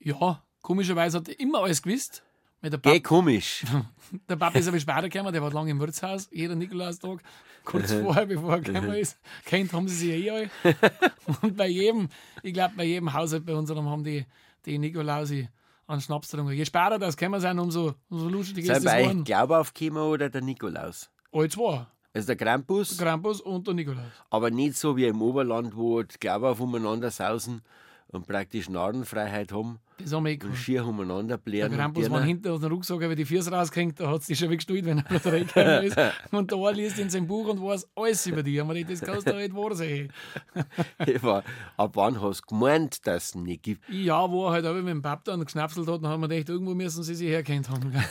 Ja, 0.00 0.42
komischerweise 0.62 1.18
hat 1.18 1.28
er 1.28 1.38
immer 1.38 1.60
alles 1.62 1.80
gewusst. 1.80 2.24
Weil 2.60 2.70
Der, 2.70 2.80
Geh 2.80 2.98
komisch. 2.98 3.64
der 4.28 4.34
Papa 4.34 4.58
ist 4.58 4.66
aber 4.66 4.80
später 4.80 5.08
gekommen, 5.08 5.32
der 5.32 5.40
war 5.40 5.52
lange 5.52 5.70
im 5.70 5.78
Wirtshaus, 5.78 6.28
jeder 6.32 6.56
Nikolaustag, 6.56 7.20
kurz 7.62 7.92
vorher, 7.92 8.26
bevor 8.26 8.54
er 8.54 8.60
gekommen 8.62 8.94
ist. 8.94 9.16
Kennt 9.44 9.72
haben 9.72 9.86
sie 9.86 9.94
sich 9.94 10.08
ja 10.08 10.16
eh 10.16 10.30
alle. 10.64 10.74
Und 11.42 11.56
bei 11.56 11.68
jedem, 11.68 12.08
ich 12.42 12.52
glaube, 12.52 12.74
bei 12.76 12.84
jedem 12.84 13.12
Haushalt 13.12 13.46
bei 13.46 13.54
unserem 13.54 13.88
haben 13.88 14.02
die, 14.02 14.26
die 14.66 14.76
Nikolausi 14.78 15.48
an 15.86 16.00
Schnaps 16.00 16.32
getrunken. 16.32 16.54
Je 16.54 16.64
später 16.64 16.98
das 16.98 17.16
gekommen 17.16 17.40
sind, 17.40 17.60
umso, 17.60 17.94
umso 18.08 18.28
lustiger 18.28 18.72
ist 18.72 18.82
Sind 18.82 18.86
das 18.86 18.92
bei 18.92 19.08
euch. 19.08 19.24
Glaube 19.24 19.56
aufgekommen 19.56 20.02
oder 20.02 20.30
der 20.30 20.40
Nikolaus? 20.40 21.10
Alle 21.30 21.48
zwei. 21.48 21.86
Also 22.14 22.28
der 22.28 22.36
Krampus, 22.36 22.96
Krampus 22.96 23.40
und 23.40 23.66
der 23.66 23.74
Nikolaus. 23.74 24.04
aber 24.30 24.50
nicht 24.50 24.76
so 24.76 24.96
wie 24.96 25.06
im 25.06 25.20
Oberland, 25.20 25.76
wo 25.76 26.02
die 26.02 26.16
Glaube 26.18 26.48
auf 26.48 26.60
umeinander 26.60 27.10
sausen 27.10 27.60
und 28.08 28.26
praktisch 28.28 28.68
Narrenfreiheit 28.68 29.52
haben 29.52 29.80
Das 29.98 30.12
haben 30.12 30.24
wir 30.24 30.30
eh 30.30 30.34
und 30.34 30.40
gehabt. 30.40 30.58
schier 30.58 30.86
umeinander 30.86 31.36
Der 31.36 31.42
blären. 31.42 31.70
und 31.72 31.78
Krampus 31.78 32.04
dirnen. 32.08 32.24
hinten 32.24 32.48
aus 32.48 32.60
dem 32.60 32.72
Rucksack, 32.72 33.02
aber 33.02 33.14
die 33.14 33.24
Füße 33.24 33.50
rausgehängt, 33.52 34.00
da 34.00 34.10
hat 34.10 34.20
es 34.22 34.26
dich 34.26 34.38
schon 34.38 34.50
weggestellt, 34.50 34.84
wenn 34.84 34.98
er 34.98 35.04
da 35.20 35.30
reingekommen 35.30 35.84
ist. 35.84 35.96
Und 36.32 36.50
da 36.52 36.70
liest 36.70 36.98
in 36.98 37.10
seinem 37.10 37.26
Buch 37.26 37.46
und 37.48 37.62
weiß 37.62 37.86
alles 37.94 38.26
über 38.26 38.42
dich. 38.42 38.60
Aber 38.60 38.74
das 38.74 39.00
kannst 39.00 39.26
du 39.28 39.32
doch 39.32 39.38
nicht 39.38 39.54
wahr 39.54 39.74
sein. 39.74 40.08
Eva, 41.06 41.42
ab 41.76 41.90
wann 41.94 42.20
hast 42.20 42.42
du 42.42 42.46
gemeint, 42.54 43.06
dass 43.06 43.24
es 43.26 43.34
nicht 43.36 43.62
gibt? 43.62 43.88
Ja, 43.88 44.28
wo 44.30 44.46
er 44.46 44.52
halt 44.52 44.66
auch 44.66 44.74
mit 44.74 44.88
dem 44.88 45.02
Pap 45.02 45.24
dann 45.24 45.44
geschnapselt 45.44 45.86
hat, 45.88 46.02
dann 46.02 46.10
haben 46.10 46.20
wir 46.22 46.28
gedacht, 46.28 46.48
irgendwo 46.48 46.74
müssen 46.74 47.02
sie 47.02 47.14
sich 47.14 47.28
herkennt 47.28 47.68
haben. 47.70 47.92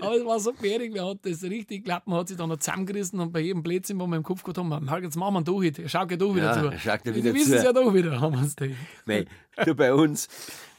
Aber 0.00 0.16
es 0.16 0.24
war 0.24 0.40
so 0.40 0.52
bärig, 0.52 0.92
wir 0.94 1.06
hat 1.06 1.18
das 1.24 1.42
richtig 1.42 1.84
geklappt, 1.84 2.06
man 2.06 2.20
hat 2.20 2.28
sich 2.28 2.36
dann 2.36 2.48
noch 2.48 2.58
zusammengerissen 2.58 3.20
und 3.20 3.32
bei 3.32 3.40
jedem 3.40 3.62
Blödsinn, 3.62 3.98
wo 4.00 4.06
wir 4.06 4.16
im 4.16 4.22
Kopf 4.22 4.42
gehabt 4.42 4.58
haben, 4.58 5.02
jetzt 5.02 5.16
machen 5.16 5.34
wir 5.34 5.42
da 5.42 5.52
heute, 5.52 5.88
schau 5.88 6.04
da 6.04 6.34
wieder 6.34 6.36
Ja, 6.56 6.70
zu. 6.72 6.78
schaut 6.78 7.00
er 7.04 7.04
Wir 7.06 7.14
wieder 7.14 7.34
wissen 7.34 7.54
es 7.54 7.60
zu. 7.60 7.66
ja 7.66 7.72
da 7.72 7.94
wieder, 7.94 8.20
haben 8.20 8.34
wir 8.34 8.42
es. 8.42 8.56
Mei, 9.06 9.24
du 9.64 9.74
bei 9.78 9.94
uns, 9.94 10.28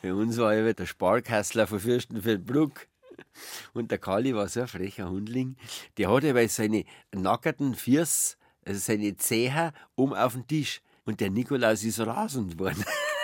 bei 0.01 0.13
uns 0.13 0.37
war 0.37 0.53
ja 0.53 0.71
der 0.71 0.85
Sparkassler 0.85 1.65
von 1.65 1.79
Fürstenfeldbruck. 1.79 2.87
Und 3.73 3.91
der 3.91 3.97
Kali 3.97 4.35
war 4.35 4.47
so 4.47 4.61
ein 4.61 4.67
frecher 4.67 5.09
Hundling. 5.09 5.55
Der 5.97 6.11
hatte 6.11 6.33
bei 6.33 6.47
seine 6.47 6.85
nackerten 7.13 7.73
Füße, 7.73 8.35
also 8.65 8.79
seine 8.79 9.15
Zeher, 9.17 9.73
um 9.95 10.13
auf 10.13 10.33
den 10.33 10.47
Tisch. 10.47 10.81
Und 11.05 11.19
der 11.21 11.31
Nikolaus 11.31 11.83
ist 11.83 11.99
rasend 11.99 12.57
geworden. 12.57 12.83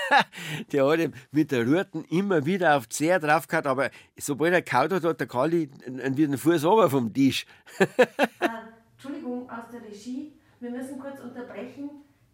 der 0.71 0.85
hat 0.85 1.11
mit 1.31 1.51
der 1.51 1.67
Ruten 1.67 2.03
immer 2.05 2.45
wieder 2.45 2.77
auf 2.77 2.87
die 2.87 2.95
Zeher 2.95 3.19
draufgehauen, 3.19 3.67
aber 3.67 3.89
sobald 4.17 4.53
er 4.53 4.61
kaut 4.61 4.91
hat, 4.91 5.03
hat 5.03 5.19
der 5.19 5.27
Kali 5.27 5.69
wieder 5.85 6.27
den 6.27 6.37
Fuß 6.37 6.65
runter 6.65 6.89
vom 6.89 7.13
Tisch. 7.13 7.45
Entschuldigung, 8.95 9.49
aus 9.49 9.69
der 9.71 9.83
Regie. 9.83 10.33
Wir 10.59 10.71
müssen 10.71 10.99
kurz 10.99 11.19
unterbrechen. 11.19 11.89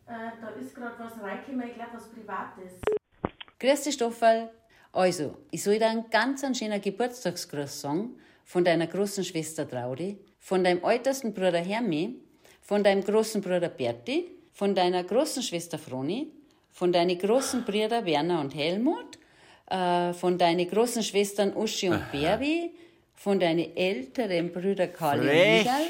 Äh, 0.06 0.32
da 0.42 0.50
ist 0.50 0.76
gerade 0.76 0.96
was 1.00 1.22
reingekommen, 1.22 1.68
ich 1.68 1.76
glaube, 1.76 1.92
was 1.94 2.10
Privates. 2.10 3.01
Grüß 3.62 3.84
dich, 3.84 3.94
Stoffel. 3.94 4.50
Also, 4.92 5.38
ich 5.52 5.62
soll 5.62 5.78
dir 5.78 5.88
einen 5.88 6.10
ganz 6.10 6.44
einen 6.44 6.56
schönen 6.56 6.82
Geburtstagsgruß 6.82 7.82
sagen 7.82 8.16
von 8.44 8.66
deiner 8.66 8.88
großen 8.88 9.24
Schwester 9.24 9.70
Traudi, 9.70 10.18
von 10.40 10.64
deinem 10.64 10.84
ältesten 10.84 11.32
Bruder 11.32 11.60
Hermi, 11.60 12.16
von 12.64 12.84
deinem 12.84 13.04
großen 13.04 13.40
Bruder 13.40 13.70
Berti, 13.70 14.32
von 14.52 14.74
deiner 14.74 15.04
großen 15.04 15.44
Schwester 15.44 15.78
Froni, 15.78 16.32
von 16.72 16.92
deinen 16.92 17.20
großen 17.20 17.64
Brüdern 17.64 18.04
Werner 18.04 18.42
und 18.42 18.56
Helmut, 18.56 19.20
äh, 19.70 20.12
von 20.14 20.40
deinen 20.40 20.68
großen 20.68 21.04
Schwestern 21.04 21.56
Uschi 21.56 21.90
und 21.90 22.12
Berbi, 22.12 22.72
von 23.14 23.40
deinen 23.40 23.78
älteren 23.78 24.52
Brüdern 24.52 24.92
Karli 24.92 25.28
und. 25.28 25.58
Michael 25.60 25.88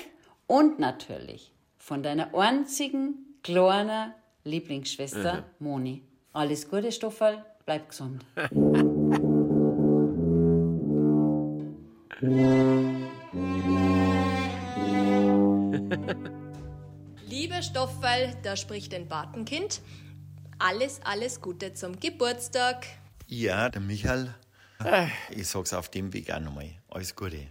und 0.47 0.79
natürlich 0.79 1.53
von 1.77 2.03
deiner 2.03 2.35
einzigen 2.35 3.37
kleinen 3.41 4.13
Lieblingsschwester 4.43 5.45
Moni. 5.59 6.01
Alles 6.33 6.69
Gute, 6.69 6.91
Stoffel, 6.91 7.45
bleib 7.65 7.89
gesund. 7.89 8.25
Lieber 17.25 17.61
Stoffel, 17.61 18.35
da 18.43 18.55
spricht 18.55 18.93
ein 18.93 19.07
Patenkind. 19.07 19.81
Alles, 20.59 20.99
alles 21.03 21.41
Gute 21.41 21.73
zum 21.73 21.99
Geburtstag. 21.99 22.85
Ja, 23.27 23.69
der 23.69 23.81
Michael. 23.81 24.33
Ich 25.29 25.47
sag's 25.47 25.73
auf 25.73 25.89
dem 25.89 26.13
Weg 26.13 26.31
auch 26.31 26.39
nochmal. 26.39 26.71
Alles 26.89 27.15
Gute. 27.15 27.47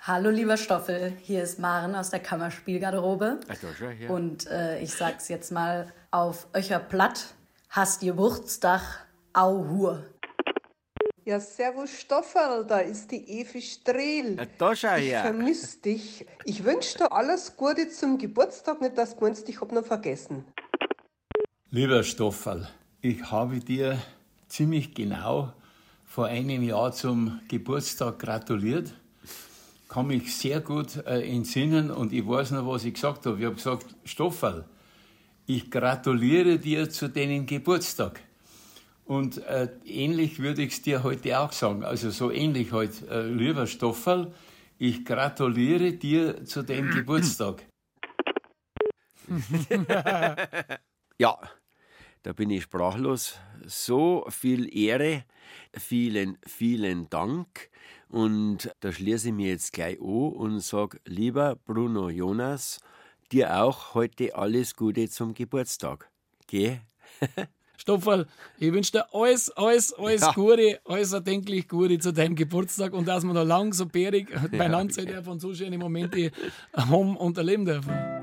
Hallo 0.00 0.30
lieber 0.30 0.56
Stoffel, 0.56 1.12
hier 1.22 1.42
ist 1.42 1.58
Maren 1.58 1.94
aus 1.94 2.10
der 2.10 2.20
Kammerspielgarderobe. 2.20 3.40
Ach. 3.46 4.08
Und 4.08 4.46
äh, 4.46 4.80
ich 4.80 4.94
sag's 4.94 5.28
jetzt 5.28 5.52
mal 5.52 5.92
auf 6.10 6.48
Öcher 6.54 6.78
Platt, 6.78 7.34
hast 7.68 8.02
ihr 8.02 8.16
Wurzdach, 8.16 8.98
au 9.32 9.64
Hur. 9.68 10.04
Ja, 11.24 11.38
servus 11.40 11.90
Stofferl, 11.90 12.64
da 12.66 12.78
ist 12.78 13.10
die 13.10 13.40
Evi 13.40 13.60
Strehl. 13.60 14.36
Ja, 14.38 14.46
da 14.56 14.74
schau 14.74 14.96
Ich 14.96 15.10
her. 15.10 15.22
vermiss 15.22 15.80
dich. 15.82 16.24
Ich 16.44 16.64
wünsch 16.64 16.94
dir 16.94 17.12
alles 17.12 17.54
Gute 17.56 17.90
zum 17.90 18.16
Geburtstag, 18.16 18.80
nicht 18.80 18.96
dass 18.96 19.14
du 19.14 19.24
meinst, 19.24 19.46
ich 19.48 19.60
hab 19.60 19.70
noch 19.72 19.84
vergessen. 19.84 20.44
Lieber 21.70 22.02
Stoffel, 22.02 22.66
ich 23.02 23.30
habe 23.30 23.60
dir 23.60 23.98
ziemlich 24.48 24.94
genau 24.94 25.52
vor 26.06 26.26
einem 26.26 26.62
Jahr 26.62 26.92
zum 26.92 27.40
Geburtstag 27.48 28.18
gratuliert. 28.18 28.94
Kann 29.90 30.06
mich 30.06 30.34
sehr 30.34 30.60
gut 30.60 30.96
äh, 31.06 31.20
entsinnen 31.30 31.90
und 31.90 32.14
ich 32.14 32.26
weiß 32.26 32.52
noch, 32.52 32.66
was 32.66 32.84
ich 32.84 32.94
gesagt 32.94 33.26
habe. 33.26 33.38
Ich 33.38 33.44
habe 33.44 33.54
gesagt, 33.56 33.84
Stoffel, 34.04 34.64
ich 35.48 35.70
gratuliere 35.70 36.58
dir 36.58 36.90
zu 36.90 37.08
deinem 37.08 37.46
Geburtstag. 37.46 38.20
Und 39.06 39.38
äh, 39.38 39.70
ähnlich 39.86 40.40
würde 40.40 40.62
ich 40.62 40.74
es 40.74 40.82
dir 40.82 41.02
heute 41.02 41.40
auch 41.40 41.52
sagen. 41.52 41.84
Also 41.84 42.10
so 42.10 42.30
ähnlich 42.30 42.72
heute. 42.72 43.08
Äh, 43.08 43.30
lieber 43.30 43.66
Stoffel, 43.66 44.34
ich 44.76 45.06
gratuliere 45.06 45.92
dir 45.92 46.44
zu 46.44 46.62
deinem 46.62 46.90
Geburtstag. 46.94 47.64
Ja, 51.20 51.36
da 52.22 52.32
bin 52.32 52.48
ich 52.50 52.62
sprachlos. 52.62 53.34
So 53.66 54.24
viel 54.28 54.72
Ehre, 54.72 55.24
vielen, 55.72 56.38
vielen 56.46 57.10
Dank. 57.10 57.70
Und 58.08 58.70
da 58.78 58.92
schließe 58.92 59.30
ich 59.30 59.34
mir 59.34 59.48
jetzt 59.48 59.72
gleich 59.72 59.98
an 60.00 60.06
und 60.06 60.60
sage, 60.60 61.00
lieber 61.06 61.56
Bruno 61.56 62.08
Jonas, 62.08 62.78
dir 63.32 63.62
auch 63.62 63.94
heute 63.94 64.34
alles 64.34 64.74
Gute 64.74 65.08
zum 65.08 65.34
Geburtstag. 65.34 66.10
Geh. 66.46 66.78
Stoffel, 67.76 68.26
ich 68.58 68.72
wünsche 68.72 68.92
dir 68.92 69.14
alles, 69.14 69.50
alles, 69.50 69.92
alles 69.94 70.20
Ja. 70.22 70.32
Gute, 70.32 70.80
alles 70.84 71.12
erdenklich 71.12 71.68
Gute 71.68 71.98
zu 71.98 72.12
deinem 72.12 72.34
Geburtstag 72.34 72.92
und 72.92 73.06
dass 73.06 73.24
wir 73.24 73.32
noch 73.32 73.44
lang 73.44 73.72
so 73.72 73.86
bärig 73.86 74.28
beieinander 74.50 74.92
sein 74.92 75.06
dürfen 75.06 75.30
und 75.30 75.40
so 75.40 75.54
schöne 75.54 75.78
Momente 75.78 76.32
haben 76.74 77.16
und 77.16 77.38
erleben 77.38 77.64
dürfen. 77.64 78.17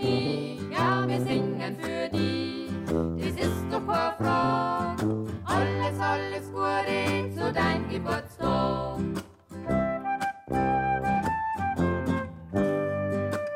mich, 0.00 0.60
ja, 0.70 1.06
wir 1.06 1.20
singen 1.20 1.76
für 1.80 2.08
dich. 2.08 2.70
Das 2.86 3.46
ist 3.46 3.64
doch 3.70 3.86
keine 3.86 4.14
Frage, 4.18 5.26
alles, 5.44 6.00
alles 6.00 6.52
Gute 6.52 7.34
zu 7.34 7.52
deinem 7.52 7.88
Geburtstag. 7.88 8.98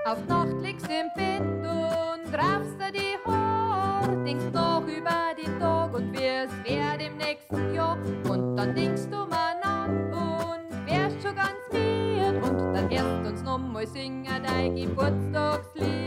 Auf 0.05 0.27
Nacht 0.29 0.61
liegst 0.63 0.87
du 0.87 0.93
im 0.93 1.09
Bett 1.17 1.41
und 1.41 2.35
raufst 2.35 2.79
dir 2.79 2.93
die 2.93 3.17
Haare, 3.25 4.25
denkst 4.25 4.53
noch 4.53 4.83
über 4.83 5.35
den 5.41 5.59
Tag 5.59 5.95
und 5.95 6.13
wie 6.13 6.25
es 6.25 6.51
wär 6.65 7.01
im 7.01 7.17
nächsten 7.17 7.75
Jahr. 7.75 7.97
Und 8.29 8.57
dann 8.57 8.75
denkst 8.75 9.09
du 9.11 9.17
mal 9.27 9.55
nach 9.63 9.89
und 9.89 10.87
wärst 10.87 11.23
schon 11.23 11.35
ganz 11.35 11.63
müde 11.73 12.41
und 12.43 12.75
dann 12.75 12.91
wirst 12.91 13.33
uns 13.33 13.43
nochmal 13.43 13.87
singen 13.87 14.27
dein 14.45 14.77
Geburtstagslied. 14.77 16.02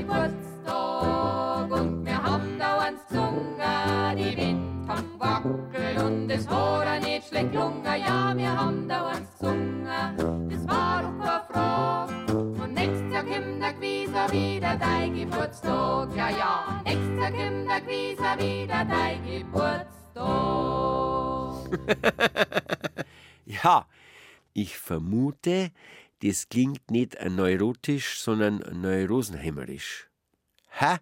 Geburtstag 0.00 1.70
und 1.70 2.06
wir 2.06 2.22
haben 2.22 2.58
dauernd 2.58 2.98
gesungen. 3.06 4.16
Die 4.16 4.36
Wind 4.36 4.88
haben 4.88 5.20
wackelt 5.20 6.02
und 6.02 6.30
es 6.30 6.48
war 6.48 6.82
auch 6.82 7.00
nicht 7.00 7.28
schlecht 7.28 7.52
gelungen. 7.52 7.84
Ja, 7.84 8.34
wir 8.34 8.56
haben 8.56 8.88
dauernd 8.88 9.26
gesungen, 9.38 9.84
das 10.48 10.66
war 10.66 11.02
doch 11.02 11.18
keine 11.24 11.44
Frage. 11.52 12.34
Und 12.34 12.72
nächstes 12.72 13.12
Jahr 13.12 13.24
kommt 13.24 13.62
der 13.62 13.72
Gewieser 13.74 14.32
wieder 14.32 14.76
dein 14.76 15.14
Geburtstag. 15.14 16.16
Ja, 16.16 16.30
ja, 16.30 16.82
nächstes 16.84 17.18
Jahr 17.18 17.30
kommt 17.32 17.68
der 17.68 17.80
Gewieser 17.82 18.38
wieder 18.38 18.84
dein 18.84 19.24
Geburtstag. 19.26 19.90
Ja, 23.62 23.86
ich 24.52 24.78
vermute, 24.78 25.72
das 26.22 26.48
klingt 26.48 26.90
nicht 26.90 27.16
neurotisch, 27.28 28.20
sondern 28.20 28.62
neurosenhämmerisch. 28.72 30.08
Hä? 30.70 30.96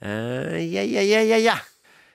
Äh, 0.00 0.64
ja, 0.64 0.82
ja, 0.82 1.00
ja, 1.00 1.20
ja, 1.22 1.36
ja. 1.36 1.60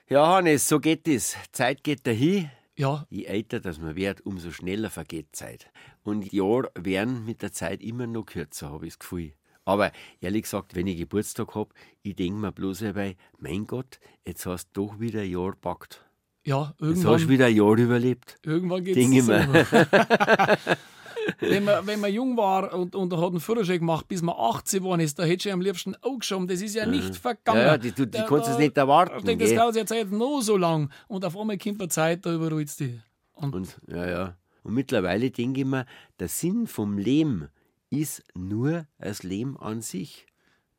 Ja, 0.08 0.26
Hannes, 0.26 0.68
so 0.68 0.80
geht 0.80 1.06
es. 1.06 1.36
Zeit 1.52 1.84
geht 1.84 2.06
dahin. 2.06 2.50
Ja. 2.76 3.06
Je 3.10 3.24
älter 3.24 3.60
das 3.60 3.78
man 3.78 3.94
wird, 3.94 4.22
umso 4.22 4.50
schneller 4.50 4.90
vergeht 4.90 5.28
Zeit. 5.32 5.70
Und 6.02 6.22
die 6.22 6.36
Jahre 6.36 6.70
werden 6.74 7.24
mit 7.24 7.42
der 7.42 7.52
Zeit 7.52 7.82
immer 7.82 8.06
noch 8.06 8.24
kürzer, 8.24 8.70
habe 8.70 8.86
ich 8.86 8.94
das 8.94 8.98
Gefühl. 9.00 9.34
Aber 9.64 9.92
ehrlich 10.20 10.42
gesagt, 10.44 10.74
wenn 10.74 10.86
ich 10.86 10.96
Geburtstag 10.96 11.54
habe, 11.54 11.74
ich 12.02 12.16
denke 12.16 12.40
mir 12.40 12.52
bloß 12.52 12.80
dabei, 12.80 13.16
mein 13.38 13.66
Gott, 13.66 14.00
jetzt 14.26 14.46
hast 14.46 14.70
du 14.72 14.86
doch 14.86 14.98
wieder 15.00 15.20
ein 15.20 15.30
Jahr 15.30 15.50
gepackt. 15.50 16.04
Ja, 16.44 16.74
Jetzt 16.80 16.80
hast 16.80 16.80
irgendwann, 16.80 17.20
du 17.20 17.28
wieder 17.28 17.46
ein 17.46 17.56
Jahr 17.56 17.76
überlebt. 17.76 18.38
irgendwann 18.44 18.82
geht 18.84 18.96
Denk 18.96 19.12
ich 19.12 19.18
es 19.18 19.26
mir. 19.26 19.66
wenn, 21.38 21.64
man, 21.64 21.86
wenn 21.86 22.00
man 22.00 22.12
jung 22.12 22.36
war 22.36 22.72
und, 22.74 22.94
und 22.94 23.12
hat 23.16 23.30
einen 23.30 23.40
Führerschein 23.40 23.78
gemacht, 23.78 24.08
bis 24.08 24.22
man 24.22 24.34
18 24.38 24.80
geworden 24.80 25.00
ist, 25.00 25.18
da 25.18 25.22
hätte 25.24 25.48
ich 25.48 25.52
am 25.52 25.60
liebsten 25.60 25.94
auch 26.02 26.18
geschoben. 26.18 26.46
Das 26.48 26.60
ist 26.60 26.74
ja 26.74 26.86
nicht 26.86 27.16
vergangen. 27.16 27.60
Ja, 27.60 27.66
ja, 27.66 27.78
die- 27.78 27.92
du- 27.92 28.06
die 28.06 28.18
Da- 28.18 28.24
kannst 28.26 28.48
es 28.50 28.58
nicht 28.58 28.76
erwarten, 28.76 29.18
Ich 29.18 29.24
denke, 29.24 29.44
das 29.44 29.54
dauert 29.54 29.76
jetzt 29.76 29.90
halt 29.90 30.10
noch 30.12 30.40
so 30.40 30.56
lang. 30.56 30.90
Und 31.08 31.24
auf 31.24 31.36
einmal 31.38 31.58
kommt 31.58 31.80
eine 31.80 31.88
Zeit, 31.88 32.24
da 32.26 32.34
überrollt 32.34 32.78
die. 32.80 33.00
Und, 33.34 33.78
ja, 33.88 34.08
ja. 34.08 34.36
Und 34.62 34.74
mittlerweile 34.74 35.30
denke 35.30 35.60
ich 35.60 35.66
mir, 35.66 35.86
der 36.18 36.28
Sinn 36.28 36.66
vom 36.66 36.98
Leben 36.98 37.48
ist 37.88 38.22
nur 38.34 38.86
das 38.98 39.22
Leben 39.22 39.56
an 39.58 39.80
sich. 39.80 40.26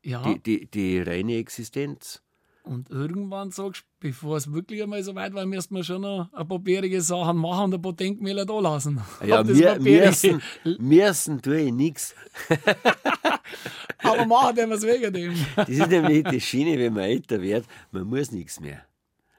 Ja. 0.03 0.23
Die, 0.23 0.39
die, 0.41 0.67
die 0.71 0.99
reine 0.99 1.35
Existenz. 1.37 2.21
Und 2.63 2.91
irgendwann 2.91 3.51
sagst 3.51 3.81
du, 3.81 3.85
bevor 4.07 4.37
es 4.37 4.51
wirklich 4.53 4.83
einmal 4.83 5.03
so 5.03 5.15
weit 5.15 5.33
war, 5.33 5.45
müssten 5.45 5.75
wir 5.75 5.83
schon 5.83 6.01
noch 6.01 6.31
ein 6.31 6.47
paar 6.47 6.59
bärige 6.59 7.01
Sachen 7.01 7.37
machen 7.37 7.65
und 7.65 7.75
ein 7.75 7.81
paar 7.81 7.93
Denkmäler 7.93 8.45
da 8.45 8.59
lassen. 8.59 9.01
Ja, 9.25 9.43
mir, 9.79 9.79
müssen, 9.79 10.41
müssen 10.77 11.41
tue 11.41 11.61
ich 11.61 11.73
nichts. 11.73 12.15
Aber 14.03 14.25
machen 14.25 14.55
wir 14.55 14.71
es 14.71 14.83
wegen 14.83 15.13
dem. 15.13 15.33
Das 15.55 15.69
ist 15.69 15.89
nämlich 15.89 16.23
die 16.25 16.41
Schiene, 16.41 16.77
wenn 16.77 16.93
man 16.93 17.03
älter 17.03 17.41
wird, 17.41 17.65
man 17.91 18.03
muss 18.03 18.31
nichts 18.31 18.59
mehr. 18.59 18.85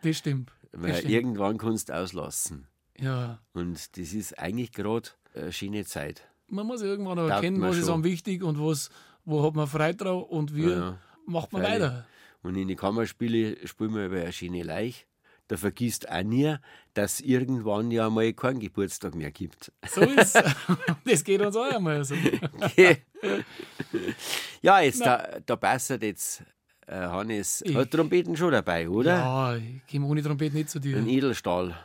Das 0.02 0.18
stimmt. 0.18 0.50
Das 0.72 0.82
Weil 0.82 0.94
stimmt. 0.96 1.12
irgendwann 1.12 1.58
kannst 1.58 1.88
du 1.88 1.94
auslassen. 1.94 2.66
Ja. 2.98 3.38
Und 3.52 3.96
das 3.96 4.12
ist 4.12 4.38
eigentlich 4.38 4.72
gerade 4.72 5.08
eine 5.34 5.52
schöne 5.52 5.84
Zeit. 5.84 6.22
Man 6.48 6.66
muss 6.66 6.82
irgendwann 6.82 7.18
erkennen, 7.18 7.60
was 7.62 7.76
ist 7.76 7.86
schon. 7.86 7.94
am 7.94 8.04
wichtig 8.04 8.42
und 8.42 8.58
was, 8.58 8.90
wo 9.24 9.44
hat 9.44 9.54
man 9.54 9.66
Freude 9.66 9.96
drauf 9.96 10.28
und 10.28 10.54
wie 10.54 10.68
ja. 10.68 10.98
macht 11.26 11.52
man 11.52 11.62
Freilich. 11.62 11.82
weiter. 11.82 12.06
Und 12.42 12.56
in 12.56 12.68
die 12.68 12.76
Kammerspiele 12.76 13.66
spielen 13.66 13.94
wir 13.94 14.06
über 14.06 14.20
eine 14.20 14.32
schöne 14.32 14.62
Leich. 14.62 15.06
Da 15.48 15.56
vergisst 15.56 16.08
auch 16.08 16.22
nie, 16.22 16.54
dass 16.94 17.20
irgendwann 17.20 17.90
ja 17.90 18.08
mal 18.08 18.32
keinen 18.32 18.60
Geburtstag 18.60 19.14
mehr 19.14 19.30
gibt. 19.30 19.72
So 19.88 20.00
ist 20.02 20.40
Das 21.04 21.24
geht 21.24 21.40
uns 21.42 21.56
auch 21.56 21.70
einmal 21.72 22.04
so. 22.04 22.14
ja, 24.62 24.80
jetzt 24.80 25.04
da, 25.04 25.40
da 25.44 25.56
passt 25.56 25.90
jetzt 25.90 26.42
äh, 26.86 26.94
Hannes. 26.96 27.62
Ich- 27.66 27.74
Hat 27.76 27.90
Trompeten 27.90 28.36
schon 28.36 28.52
dabei, 28.52 28.88
oder? 28.88 29.16
Ja, 29.16 29.56
ich 29.56 29.82
komme 29.90 30.06
ohne 30.06 30.22
Trompete 30.22 30.56
nicht 30.56 30.70
zu 30.70 30.78
dir. 30.80 30.96
Ein 30.96 31.08
Edelstahl. 31.08 31.76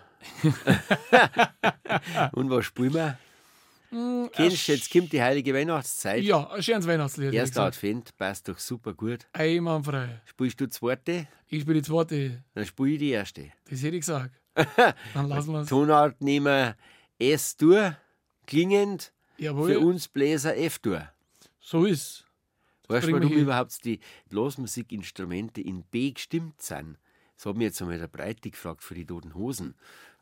Und 2.33 2.49
was 2.49 2.65
spielen 2.65 2.93
wir? 2.93 3.17
Mm, 3.89 4.25
Kennst 4.33 4.67
du, 4.67 4.73
jetzt 4.73 4.91
kommt 4.91 5.13
die 5.13 5.21
heilige 5.21 5.53
Weihnachtszeit. 5.53 6.23
Ja, 6.23 6.49
ein 6.49 6.61
schönes 6.61 6.85
Weihnachtslied. 6.87 7.33
Erster. 7.33 7.63
Advent, 7.63 8.15
passt 8.17 8.47
doch 8.49 8.59
super 8.59 8.93
gut. 8.93 9.25
Einwandfrei. 9.33 10.21
Spielst 10.25 10.59
du 10.59 10.65
die 10.65 10.71
zweite? 10.71 11.27
Ich 11.47 11.61
spiele 11.61 11.81
die 11.81 11.87
zweite. 11.87 12.43
Dann 12.53 12.65
spiele 12.65 12.89
ich 12.91 12.99
die 12.99 13.09
erste. 13.11 13.51
Das 13.69 13.81
hätte 13.81 13.95
ich 13.95 14.01
gesagt. 14.01 14.39
Dann 15.13 15.29
lassen 15.29 15.53
wir 15.53 15.61
es. 15.61 15.69
Tonart 15.69 16.19
nehmen 16.21 16.45
wir 16.47 16.75
S-Dur, 17.19 17.95
klingend. 18.45 19.13
Jawohl. 19.37 19.71
Für 19.71 19.79
uns 19.79 20.07
Bläser 20.07 20.57
F-Dur. 20.57 21.07
So 21.61 21.85
ist. 21.85 22.25
Weißt 22.87 23.07
du, 23.07 23.13
warum 23.13 23.31
überhaupt 23.31 23.83
die 23.85 23.99
Blasmusikinstrumente 24.29 25.61
in 25.61 25.83
B 25.83 26.11
gestimmt 26.11 26.61
sind? 26.61 26.97
Das 27.35 27.45
hat 27.45 27.55
mich 27.55 27.65
jetzt 27.65 27.81
einmal 27.81 27.99
der 27.99 28.07
Breite 28.07 28.49
gefragt 28.49 28.81
für 28.83 28.95
die 28.95 29.05
Toten 29.05 29.35
Hosen. 29.35 29.75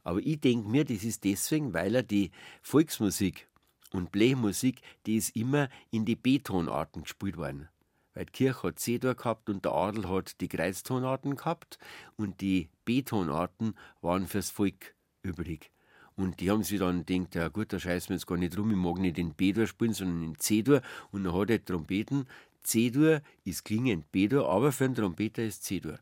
Aber 0.04 0.20
ich 0.20 0.40
denke 0.40 0.68
mir, 0.70 0.84
das 0.84 1.04
ist 1.04 1.24
deswegen, 1.24 1.74
weil 1.74 1.96
er 1.96 2.04
die 2.04 2.32
Volksmusik 2.62 3.48
und 3.96 4.12
Blechmusik, 4.12 4.82
die 5.06 5.18
ist 5.18 5.36
immer 5.36 5.70
in 5.92 6.06
die 6.06 6.16
B-Tonarten 6.16 7.04
gespielt 7.04 7.38
worden. 7.38 7.70
Weil 8.14 8.26
die 8.26 8.32
Kirche 8.32 8.64
hat 8.64 8.80
C-Dur 8.80 9.16
gehabt 9.16 9.50
und 9.50 9.66
der 9.66 9.74
Adel 9.74 10.10
hat 10.10 10.40
die 10.42 10.48
Kreuztonarten 10.48 11.36
gehabt 11.36 11.78
und 12.16 12.42
die 12.42 12.70
B-Tonarten 12.86 13.76
waren 14.02 14.28
fürs 14.28 14.50
Volk 14.50 14.96
übrig. 15.22 15.72
Und 16.16 16.40
die 16.40 16.50
haben 16.50 16.64
sich 16.64 16.80
dann 16.80 17.06
gedacht, 17.06 17.36
ja 17.36 17.50
gut, 17.50 17.74
da 17.74 17.80
scheißen 17.80 18.10
wir 18.10 18.16
jetzt 18.16 18.28
gar 18.28 18.38
nicht 18.38 18.58
rum, 18.58 18.72
ich 18.72 18.78
mag 18.78 19.00
nicht 19.00 19.18
in 19.18 19.34
B-Dur 19.34 19.68
spielen, 19.68 19.94
sondern 19.94 20.24
in 20.24 20.40
C-Dur. 20.40 20.82
Und 21.12 21.26
dann 21.26 21.34
hat 21.34 21.50
er 21.50 21.64
Trompeten, 21.64 22.26
C-Dur 22.64 23.22
ist 23.44 23.66
klingend 23.66 24.12
B-Dur, 24.12 24.50
aber 24.50 24.72
für 24.72 24.86
einen 24.86 24.96
Trompeter 24.96 25.44
ist 25.44 25.64
C-Dur. 25.66 26.00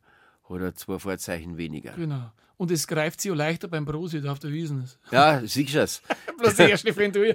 Hat 0.48 0.60
er 0.60 0.74
zwei 0.74 0.98
Vorzeichen 0.98 1.56
weniger. 1.56 1.92
Genau. 1.92 2.30
Und 2.56 2.70
es 2.70 2.86
greift 2.86 3.20
sich 3.20 3.30
auch 3.32 3.36
leichter 3.36 3.66
beim 3.68 3.84
Prosit 3.84 4.26
auf 4.26 4.38
der 4.38 4.52
Wiesen. 4.52 4.88
Ja, 5.10 5.40
siehst 5.44 5.74
du 5.74 5.80
es. 5.80 6.02
Bloß 6.38 6.54
der 6.56 6.70
erste 6.70 6.92
Fan 6.94 7.10
du. 7.12 7.34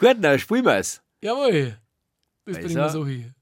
Gut, 0.00 0.16
dann 0.20 0.38
spielen 0.38 0.64
wir 0.64 0.76
es. 0.76 1.02
Jawohl. 1.22 1.76
Das 2.46 2.56
Also. 2.56 2.66
bringen 2.68 2.80
wir 2.80 2.88
so 2.90 3.06
hin. 3.06 3.34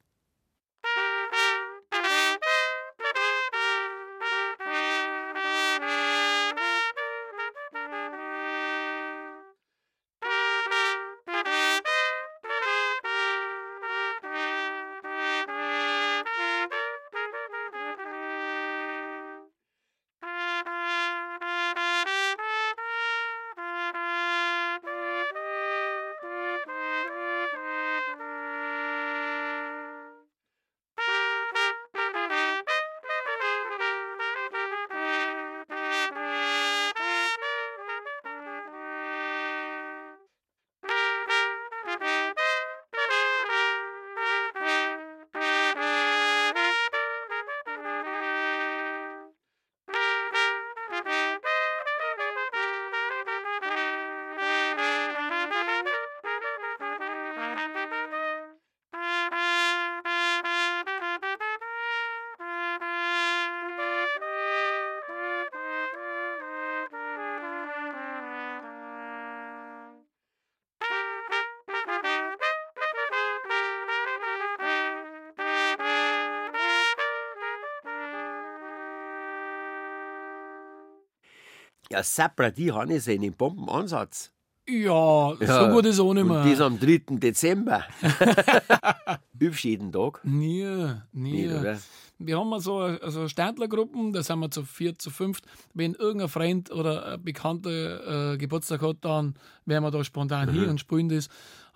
Ja, 81.91 82.03
Sapra, 82.03 82.51
die 82.51 82.71
haben 82.73 82.91
es 82.91 83.09
einen 83.09 83.33
Bombenansatz. 83.33 84.31
Ja, 84.69 85.35
so 85.41 85.69
gut 85.73 85.87
ist 85.87 85.99
auch 85.99 86.13
nicht 86.13 86.27
mehr. 86.27 86.43
Und 86.43 86.51
das 86.53 86.61
am 86.61 86.79
3. 86.79 87.03
Dezember. 87.19 87.85
Übst 89.41 89.65
jeden 89.65 89.91
Tag? 89.93 90.21
Nie, 90.25 90.67
nie. 91.13 91.49
Oder? 91.49 91.79
Wir 92.19 92.39
haben 92.39 92.49
mal 92.51 92.61
so 92.61 92.79
also 92.81 93.29
Standlergruppen, 93.29 94.13
da 94.13 94.23
sind 94.23 94.41
wir 94.41 94.51
zu 94.51 94.65
vier, 94.65 94.99
zu 94.99 95.11
fünft. 95.11 95.45
Wenn 95.73 95.95
irgendein 95.95 96.29
Freund 96.29 96.71
oder 96.71 97.15
ein 97.15 97.23
Bekannter 97.25 98.33
äh, 98.33 98.37
Geburtstag 98.37 98.83
hat, 98.83 98.97
dann 99.03 99.37
wären 99.65 99.85
wir 99.85 99.91
da 99.91 100.03
spontan 100.05 100.49
Mhm. 100.51 100.61
hin 100.61 100.69
und 100.71 100.81
spielen 100.81 101.09
das. 101.09 101.29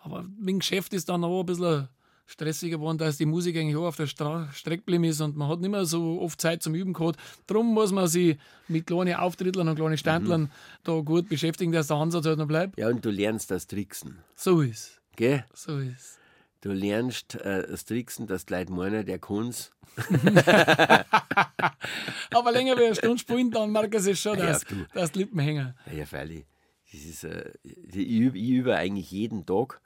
Aber 0.02 0.26
wegen 0.40 0.58
Geschäft 0.58 0.92
ist 0.92 1.08
dann 1.08 1.24
auch 1.24 1.40
ein 1.40 1.46
bisschen 1.46 1.88
stressiger 2.26 2.78
geworden, 2.78 2.98
dass 2.98 3.16
die 3.18 3.26
Musik 3.26 3.56
eigentlich 3.56 3.76
auch 3.76 3.86
auf 3.86 3.96
der 3.96 4.06
Stra 4.06 4.48
Strecke 4.52 4.78
geblieben 4.78 5.04
ist 5.04 5.20
und 5.20 5.36
man 5.36 5.48
hat 5.48 5.60
nicht 5.60 5.70
mehr 5.70 5.84
so 5.84 6.20
oft 6.20 6.40
Zeit 6.40 6.62
zum 6.62 6.74
Üben 6.74 6.92
gehabt. 6.92 7.18
Darum 7.46 7.74
muss 7.74 7.92
man 7.92 8.06
sich 8.08 8.36
mit 8.68 8.86
kleinen 8.86 9.14
Auftrittern 9.16 9.68
und 9.68 9.76
kleinen 9.76 9.98
Standlern 9.98 10.50
da 10.84 11.00
gut 11.00 11.28
beschäftigen, 11.28 11.72
dass 11.72 11.88
der 11.88 11.96
Ansatz 11.96 12.24
halt 12.26 12.38
noch 12.38 12.46
bleibt. 12.46 12.78
Ja, 12.78 12.88
und 12.88 13.04
du 13.04 13.10
lernst 13.10 13.50
das 13.50 13.66
Tricksen. 13.66 14.18
So 14.34 14.60
ist 14.60 15.00
Gell? 15.16 15.44
So 15.54 15.78
ist 15.78 16.18
Du 16.62 16.70
lernst 16.70 17.34
äh, 17.34 17.66
das 17.68 17.84
Tricksen, 17.84 18.28
die 18.28 18.36
Leute 18.48 18.72
meinen, 18.72 19.04
der 19.04 19.18
kann's. 19.18 19.72
Aber 22.30 22.52
länger 22.52 22.78
wie 22.78 22.84
eine 22.84 22.94
Stunde 22.94 23.18
spielen, 23.18 23.50
dann 23.50 23.72
merken 23.72 24.00
sie 24.00 24.14
schon, 24.16 24.38
Ja, 24.38 24.46
dass, 24.46 24.64
du. 24.64 24.86
dass 24.94 25.10
die 25.12 25.18
Lippen 25.20 25.40
hängen. 25.40 25.74
Ja, 25.86 25.92
ja 25.92 26.06
freilich. 26.06 26.46
Das 26.92 27.00
ist, 27.02 27.24
äh, 27.24 27.52
ich 27.64 27.96
übe 27.96 28.38
ich 28.38 28.50
übe 28.50 28.76
eigentlich 28.76 29.10
jeden 29.10 29.44
Tag. 29.44 29.80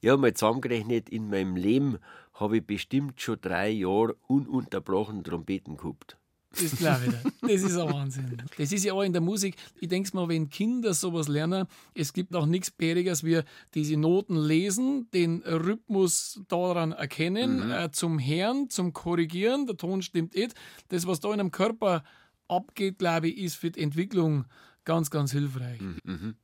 Ich 0.00 0.08
habe 0.08 0.20
mal 0.20 0.34
zusammengerechnet, 0.34 1.08
in 1.08 1.28
meinem 1.28 1.56
Leben 1.56 1.98
habe 2.34 2.58
ich 2.58 2.66
bestimmt 2.66 3.20
schon 3.20 3.38
drei 3.40 3.70
Jahre 3.70 4.16
ununterbrochen 4.26 5.22
Trompeten 5.24 5.76
gehabt. 5.76 6.16
Das 6.56 6.76
glaube 6.76 7.00
ich. 7.06 7.32
Das 7.50 7.62
ist 7.62 7.76
ein 7.76 7.92
Wahnsinn. 7.92 8.36
Das 8.56 8.70
ist 8.70 8.84
ja 8.84 8.92
auch 8.92 9.02
in 9.02 9.12
der 9.12 9.20
Musik. 9.20 9.56
Ich 9.80 9.88
denke 9.88 10.14
mal, 10.14 10.28
wenn 10.28 10.48
Kinder 10.48 10.94
sowas 10.94 11.26
lernen, 11.26 11.66
es 11.94 12.12
gibt 12.12 12.34
auch 12.36 12.46
nichts 12.46 12.70
Bäriges, 12.70 13.24
wie 13.24 13.40
diese 13.74 13.96
Noten 13.96 14.36
lesen, 14.36 15.08
den 15.12 15.42
Rhythmus 15.42 16.40
daran 16.46 16.92
erkennen, 16.92 17.66
Mhm. 17.66 17.70
äh, 17.72 17.90
zum 17.90 18.20
Hören, 18.24 18.70
zum 18.70 18.92
Korrigieren. 18.92 19.66
Der 19.66 19.76
Ton 19.76 20.00
stimmt 20.02 20.36
nicht. 20.36 20.54
Das, 20.90 21.08
was 21.08 21.18
da 21.18 21.32
in 21.34 21.40
einem 21.40 21.50
Körper 21.50 22.04
abgeht, 22.46 22.98
glaube 22.98 23.28
ich, 23.28 23.38
ist 23.38 23.56
für 23.56 23.72
die 23.72 23.80
Entwicklung 23.82 24.44
ganz, 24.84 25.10
ganz 25.10 25.32
hilfreich. 25.32 25.80
Mhm. 25.80 26.36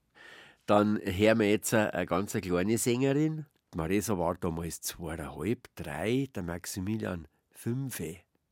Dann 0.70 1.00
hören 1.02 1.40
wir 1.40 1.50
jetzt 1.50 1.74
eine, 1.74 2.06
ganz 2.06 2.32
kleine 2.32 2.78
Sängerin. 2.78 3.44
Marisa 3.74 4.16
war 4.18 4.36
damals 4.36 4.80
zweieinhalb, 4.82 5.66
drei, 5.74 6.28
der 6.32 6.44
Maximilian 6.44 7.26
fünf. 7.50 8.00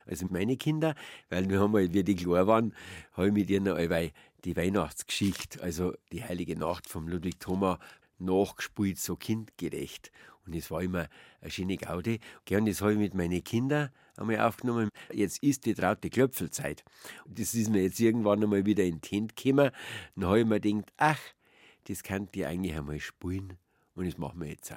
Also 0.04 0.26
meine 0.28 0.56
Kinder, 0.56 0.96
weil 1.28 1.48
wir 1.48 1.60
haben 1.60 1.70
mal, 1.70 1.94
wie 1.94 2.02
die 2.02 2.16
klein 2.16 2.48
waren, 2.48 2.74
habe 3.12 3.28
ich 3.28 3.32
mit 3.32 3.50
ihnen 3.50 3.68
allweil 3.68 4.10
die 4.44 4.56
Weihnachtsgeschichte, 4.56 5.62
also 5.62 5.94
die 6.10 6.24
Heilige 6.24 6.58
Nacht 6.58 6.88
vom 6.88 7.06
Ludwig 7.06 7.38
Thoma, 7.38 7.78
nachgespielt, 8.18 8.98
so 8.98 9.14
kindgerecht. 9.14 10.10
Und 10.44 10.56
es 10.56 10.72
war 10.72 10.82
immer 10.82 11.06
eine 11.40 11.50
schöne 11.52 11.76
Gaudi. 11.76 12.18
Gern, 12.46 12.66
das 12.66 12.80
habe 12.80 12.94
ich 12.94 12.98
mit 12.98 13.14
meinen 13.14 13.44
Kindern 13.44 13.90
einmal 14.16 14.40
aufgenommen. 14.40 14.88
Jetzt 15.12 15.40
ist 15.44 15.66
die 15.66 15.74
traute 15.74 16.10
Klöpfelzeit. 16.10 16.82
Und 17.26 17.38
das 17.38 17.54
ist 17.54 17.70
mir 17.70 17.84
jetzt 17.84 18.00
irgendwann 18.00 18.42
einmal 18.42 18.66
wieder 18.66 18.82
in 18.82 19.00
die 19.00 19.08
Hände 19.08 19.34
gekommen. 19.36 19.70
Dann 20.16 20.24
habe 20.26 20.40
ich 20.40 20.46
mir 20.46 20.58
gedacht, 20.58 20.92
ach, 20.96 21.20
das 21.88 22.02
könnt 22.02 22.36
ihr 22.36 22.48
eigentlich 22.48 22.74
einmal 22.76 23.00
spielen. 23.00 23.56
Und 23.94 24.06
das 24.06 24.18
machen 24.18 24.40
wir 24.40 24.48
jetzt 24.48 24.72
auch. 24.72 24.76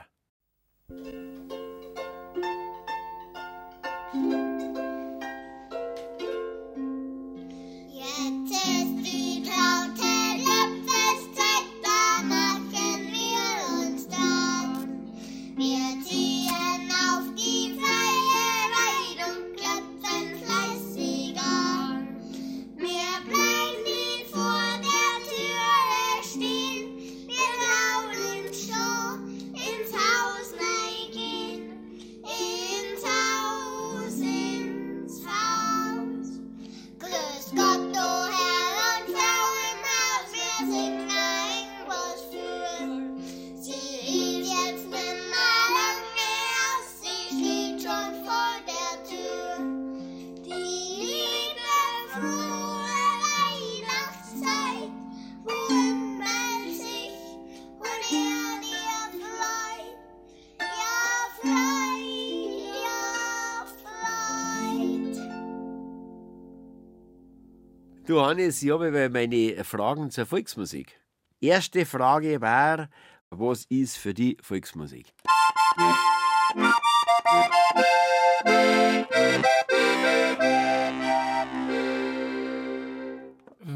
Du 68.11 68.19
Hannes, 68.19 68.61
ich 68.61 68.69
habe 68.69 69.09
meine 69.09 69.63
Fragen 69.63 70.11
zur 70.11 70.25
Volksmusik. 70.25 70.99
Erste 71.39 71.85
Frage 71.85 72.41
war, 72.41 72.89
was 73.29 73.63
ist 73.63 73.95
für 73.95 74.13
die 74.13 74.35
Volksmusik? 74.41 75.13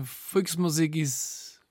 Volksmusik 0.04 0.98
ist 0.98 1.62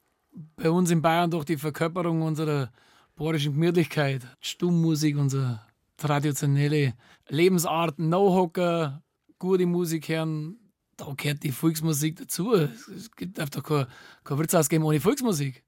bei 0.56 0.70
uns 0.70 0.90
in 0.90 1.02
Bayern 1.02 1.30
doch 1.30 1.44
die 1.44 1.58
Verkörperung 1.58 2.22
unserer 2.22 2.72
bayerischen 3.14 3.52
Gemütlichkeit. 3.52 4.22
Stummmusik, 4.40 5.18
unsere 5.18 5.60
traditionelle 5.98 6.94
Lebensart, 7.28 7.98
No-Hocker, 7.98 9.02
gute 9.38 9.66
Musik 9.66 10.08
hören, 10.08 10.63
da 10.96 11.12
gehört 11.16 11.42
die 11.42 11.52
Volksmusik 11.52 12.16
dazu. 12.16 12.54
Es 12.54 13.10
gibt 13.16 13.38
darf 13.38 13.50
doch 13.50 13.62
kein, 13.62 13.86
kein 14.24 14.38
Wirtshaus 14.38 14.68
geben 14.68 14.84
ohne 14.84 15.00
Volksmusik. 15.00 15.62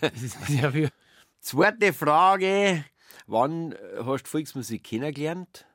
Das 0.00 0.22
ist 0.22 0.36
ja 0.48 0.74
wie 0.74 0.88
Zweite 1.40 1.94
Frage, 1.94 2.84
wann 3.26 3.72
äh, 3.72 3.76
hast 4.04 4.24
du 4.24 4.28
Volksmusik 4.28 4.84
kennengelernt? 4.84 5.66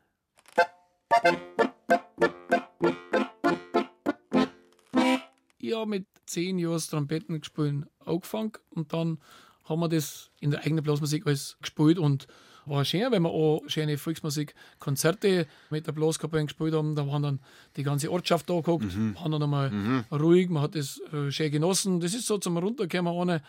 Ich 5.57 5.73
habe 5.73 5.89
mit 5.89 6.05
zehn 6.27 6.59
Jahren 6.59 6.79
Trompeten 6.79 7.39
gespielt 7.39 7.87
angefangen 7.99 8.51
und 8.69 8.93
dann 8.93 9.17
haben 9.63 9.79
wir 9.79 9.89
das 9.89 10.29
in 10.39 10.51
der 10.51 10.61
eigenen 10.61 10.83
Blasmusik 10.83 11.25
alles 11.25 11.57
gespielt 11.59 11.97
und 11.97 12.27
war 12.65 12.85
schön, 12.85 13.11
wenn 13.11 13.23
wir 13.23 13.29
auch 13.29 13.61
schöne 13.67 13.97
Volksmusik-Konzerte 13.97 15.47
mit 15.69 15.87
der 15.87 15.91
Blaskapelle 15.91 16.45
gespielt 16.45 16.73
haben. 16.73 16.95
Da 16.95 17.07
waren 17.07 17.23
dann 17.23 17.39
die 17.75 17.83
ganze 17.83 18.11
Ortschaft 18.11 18.49
da 18.49 18.55
geguckt, 18.55 18.95
waren 19.15 19.31
dann 19.31 19.43
einmal 19.43 20.05
ruhig, 20.11 20.49
man 20.49 20.63
hat 20.63 20.75
das 20.75 20.99
äh, 21.13 21.31
schön 21.31 21.51
genossen. 21.51 21.99
Das 21.99 22.13
ist 22.13 22.25
so 22.25 22.37
zum 22.37 22.57
Runterkommen 22.57 23.13
eine 23.17 23.41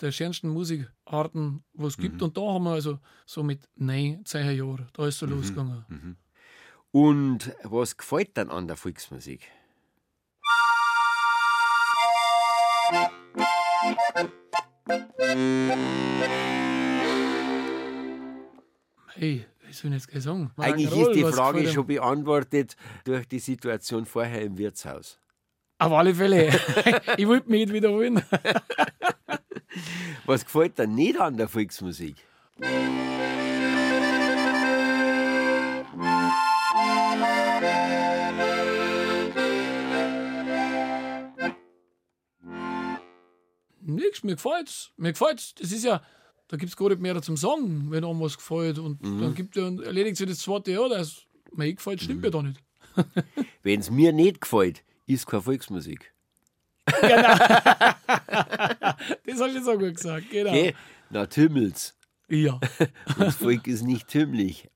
der 0.00 0.12
schönsten 0.12 0.48
Musikarten, 0.48 1.62
was 1.72 1.94
es 1.94 1.96
gibt. 1.98 2.20
Und 2.22 2.36
da 2.36 2.42
haben 2.42 2.64
wir 2.64 2.72
also 2.72 2.98
so 3.26 3.42
mit 3.42 3.60
neun, 3.76 4.24
zehn 4.24 4.56
Jahren, 4.56 4.88
da 4.92 5.06
ist 5.06 5.18
so 5.18 5.26
losgegangen. 5.26 6.16
Und 6.90 7.54
was 7.62 7.96
gefällt 7.96 8.36
dann 8.36 8.50
an 8.50 8.66
der 8.66 8.76
Volksmusik? 8.76 9.50
Hey, 19.16 19.46
ich 19.70 19.82
jetzt 19.84 20.08
gleich 20.08 20.24
sagen? 20.24 20.50
Eigentlich 20.56 20.90
ist 20.90 21.12
die 21.12 21.22
Frage 21.22 21.68
schon 21.68 21.86
beantwortet 21.86 22.76
durch 23.04 23.28
die 23.28 23.38
Situation 23.38 24.06
vorher 24.06 24.42
im 24.42 24.58
Wirtshaus. 24.58 25.20
Auf 25.78 25.92
alle 25.92 26.14
Fälle. 26.14 26.48
ich 27.16 27.26
wollte 27.28 27.48
mich 27.48 27.60
nicht 27.60 27.72
wiederholen. 27.72 28.22
Was 30.26 30.44
gefällt 30.44 30.78
dir 30.78 30.88
nicht 30.88 31.20
an 31.20 31.36
der 31.36 31.48
Volksmusik? 31.48 32.16
Nix, 43.80 44.24
mir 44.24 44.34
gefällt's. 44.34 44.90
Mir 44.96 45.12
gefällt's. 45.12 45.54
Das 45.54 45.70
ist 45.70 45.84
ja, 45.84 46.02
da 46.48 46.56
gibt's 46.56 46.76
gar 46.76 46.88
nicht 46.90 47.00
mehr 47.00 47.20
zum 47.22 47.36
Sagen, 47.36 47.86
wenn 47.90 48.04
einem 48.04 48.20
was 48.20 48.36
gefällt. 48.36 48.78
Und 48.78 49.02
Mhm. 49.02 49.20
dann 49.20 49.34
gibt 49.34 49.56
er, 49.56 49.64
erledigt 49.82 50.16
sich 50.16 50.28
das 50.28 50.38
zweite 50.38 50.72
Jahr, 50.72 50.88
dass 50.88 51.22
mir 51.54 51.72
gefällt, 51.74 52.02
stimmt 52.02 52.18
Mhm. 52.20 52.24
ja 52.24 52.30
da 52.30 52.42
nicht. 52.42 52.60
Wenn 53.62 53.80
es 53.80 53.90
mir 53.90 54.12
nicht 54.12 54.40
gefällt, 54.42 54.82
ist 55.06 55.26
keine 55.26 55.42
Volksmusik. 55.42 56.12
Das 59.26 59.40
hast 59.40 59.54
du 59.56 59.62
so 59.64 59.72
gut 59.78 59.96
gesagt, 59.96 60.30
genau. 60.30 60.50
Okay? 60.50 60.74
Na, 61.10 61.26
tümmelt's. 61.26 61.96
Ja. 62.28 62.60
Das 63.18 63.36
Volk 63.36 63.66
ist 63.66 63.82
nicht 63.82 64.08
tümmelig. 64.08 64.68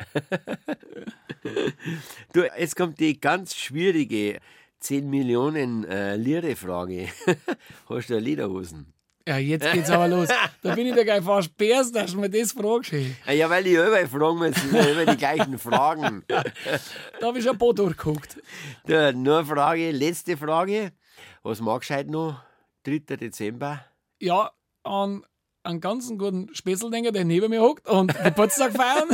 Du, 2.32 2.42
jetzt 2.58 2.76
kommt 2.76 2.98
die 3.00 3.20
ganz 3.20 3.54
schwierige 3.54 4.38
10 4.80 5.08
Millionen 5.08 5.84
äh, 5.84 6.16
Lire-Frage. 6.16 7.08
Hast 7.88 8.10
du 8.10 8.18
Lederhosen? 8.18 8.92
Ja, 9.28 9.36
jetzt 9.36 9.70
geht's 9.72 9.90
aber 9.90 10.08
los. 10.08 10.28
Da 10.62 10.74
bin 10.74 10.86
ich 10.86 10.94
da 10.94 11.04
gleich 11.04 11.22
fast 11.22 11.54
bärst, 11.54 11.94
dass 11.94 12.12
du 12.12 12.18
mir 12.18 12.30
das 12.30 12.52
fragst. 12.52 12.92
hey. 12.92 13.14
Ja, 13.36 13.50
weil 13.50 13.66
ich 13.66 13.74
überall 13.74 14.08
fragen 14.08 14.38
muss, 14.38 14.64
immer 14.64 15.04
die 15.04 15.18
gleichen 15.18 15.58
Fragen. 15.58 16.24
Da 16.26 16.42
habe 17.20 17.36
ich 17.36 17.44
schon 17.44 17.52
ein 17.52 17.58
paar 17.58 17.74
durchgeguckt. 17.74 18.38
Du, 18.86 19.12
nur 19.12 19.38
eine 19.40 19.46
Frage, 19.46 19.90
letzte 19.90 20.38
Frage. 20.38 20.92
Was 21.42 21.60
magst 21.60 21.90
du 21.90 21.94
heute 21.94 22.10
noch? 22.10 22.42
3. 22.84 23.16
Dezember? 23.16 23.84
Ja, 24.18 24.50
an 24.82 25.26
einen 25.62 25.82
ganzen 25.82 26.16
guten 26.16 26.48
Spätzldenker, 26.54 27.12
der 27.12 27.26
neben 27.26 27.50
mir 27.50 27.60
hockt 27.60 27.86
und 27.86 28.14
Geburtstag 28.24 28.72
feiern. 28.72 29.10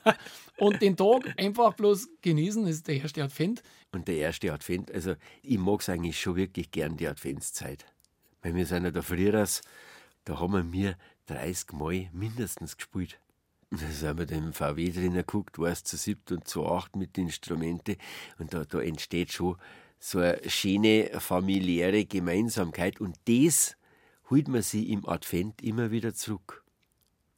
und 0.58 0.80
den 0.80 0.96
Tag 0.96 1.34
einfach 1.36 1.74
bloß 1.74 2.06
genießen, 2.22 2.62
das 2.62 2.76
ist 2.76 2.86
der 2.86 2.98
erste 2.98 3.24
Advent. 3.24 3.64
Und 3.90 4.06
der 4.06 4.18
erste 4.18 4.52
Advent, 4.52 4.92
also 4.94 5.16
ich 5.42 5.58
mag 5.58 5.80
es 5.80 5.88
eigentlich 5.88 6.20
schon 6.20 6.36
wirklich 6.36 6.70
gern, 6.70 6.96
die 6.96 7.08
Adventszeit. 7.08 7.84
Weil 8.42 8.54
wir 8.54 8.66
sind 8.66 8.84
ja 8.84 8.90
da 8.90 9.02
früher, 9.02 9.46
da 10.24 10.40
haben 10.40 10.72
wir 10.72 10.96
30 11.26 11.72
Mal 11.72 12.08
mindestens 12.12 12.76
gespielt. 12.76 13.20
Da 13.70 13.86
sind 13.90 14.18
wir 14.18 14.26
da 14.26 14.34
im 14.34 14.52
VW 14.52 14.90
drinnen 14.90 15.14
geguckt, 15.14 15.58
war 15.58 15.68
es 15.68 15.84
zu 15.84 15.96
siebt 15.96 16.32
und 16.32 16.48
zu 16.48 16.66
acht 16.66 16.96
mit 16.96 17.16
den 17.16 17.26
Instrumenten. 17.26 17.96
Und 18.38 18.54
da, 18.54 18.64
da 18.64 18.80
entsteht 18.80 19.32
schon 19.32 19.56
so 19.98 20.20
eine 20.20 20.40
schöne 20.48 21.10
familiäre 21.20 22.06
Gemeinsamkeit. 22.06 23.00
Und 23.00 23.16
das 23.26 23.76
holt 24.30 24.48
man 24.48 24.62
sich 24.62 24.88
im 24.88 25.06
Advent 25.06 25.62
immer 25.62 25.90
wieder 25.90 26.14
zurück. 26.14 26.64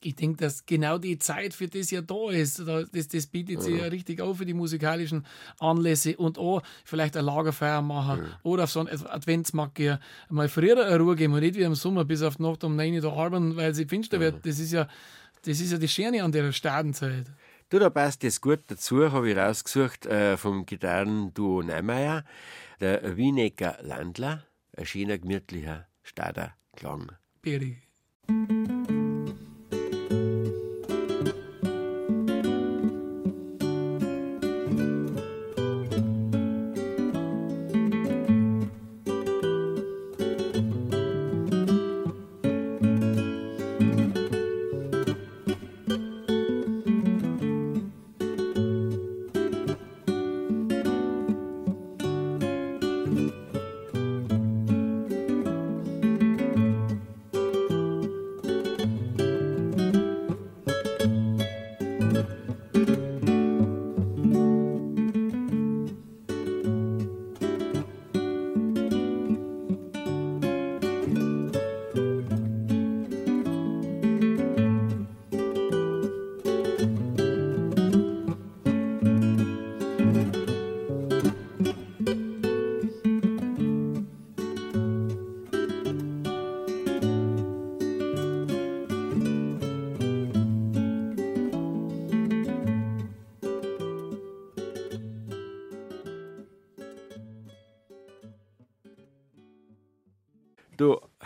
Ich 0.03 0.17
denke, 0.17 0.39
dass 0.45 0.65
genau 0.65 0.97
die 0.99 1.19
Zeit 1.19 1.53
für 1.53 1.69
das 1.69 1.91
ja 1.91 2.01
da 2.01 2.31
ist. 2.31 2.59
Da- 2.61 2.85
Das, 2.85 3.09
das 3.09 3.27
bietet 3.27 3.61
sich 3.63 3.79
ja 3.79 3.85
richtig 3.87 4.21
auf 4.21 4.39
für 4.39 4.47
die 4.47 4.55
musikalischen 4.55 5.27
Anlässe 5.59 6.17
und 6.17 6.39
auch 6.39 6.63
vielleicht 6.85 7.17
eine 7.17 7.27
Lagerfeier 7.27 7.83
machen 7.83 8.21
oder 8.43 8.65
auf 8.65 8.71
so 8.71 8.81
einen 8.81 8.89
Adventsmarkt 9.07 9.75
gehen. 9.75 9.99
Mal 10.31 10.49
früher 10.49 10.87
eine 10.87 10.99
Ruhe 10.99 11.17
geben 11.17 11.35
und 11.35 11.41
nicht 11.41 11.57
wie 11.57 11.63
im 11.63 11.75
Sommer 11.75 12.05
bis 12.07 12.23
auf 12.23 12.37
die 12.37 12.43
Nacht 12.45 12.65
um 12.65 12.77
9 12.77 12.95
Uhr 12.95 13.01
da 13.03 13.13
arbeiten, 13.13 13.57
weil 13.57 13.75
sie 13.75 13.85
finster 13.85 14.19
wird. 14.21 14.47
Das 14.47 14.59
ist 14.59 14.73
ja 14.73 14.89
das, 15.45 15.61
ist 15.61 15.73
ja 15.73 15.79
das 15.79 15.91
Schöne 15.93 16.23
an 16.25 16.33
der 16.33 16.51
Stadenzeit. 16.53 17.27
Du, 17.69 17.79
da 17.79 17.89
passt 17.91 18.25
das 18.25 18.41
gut 18.41 18.61
dazu, 18.69 19.13
habe 19.13 19.31
ich 19.31 19.37
rausgesucht 19.37 20.07
äh, 20.07 20.37
vom 20.37 20.67
Gitarrenduo 20.67 21.63
Neumeier, 21.63 22.25
der 22.81 23.17
Wienecker 23.17 23.79
Landler, 23.83 24.45
ein 24.77 24.87
schöner, 24.87 25.19
gemütlicher 25.19 25.87
Stader 26.03 26.55
Klang. 26.75 27.13
Beri. 27.43 27.77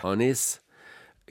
Hannes, 0.04 0.62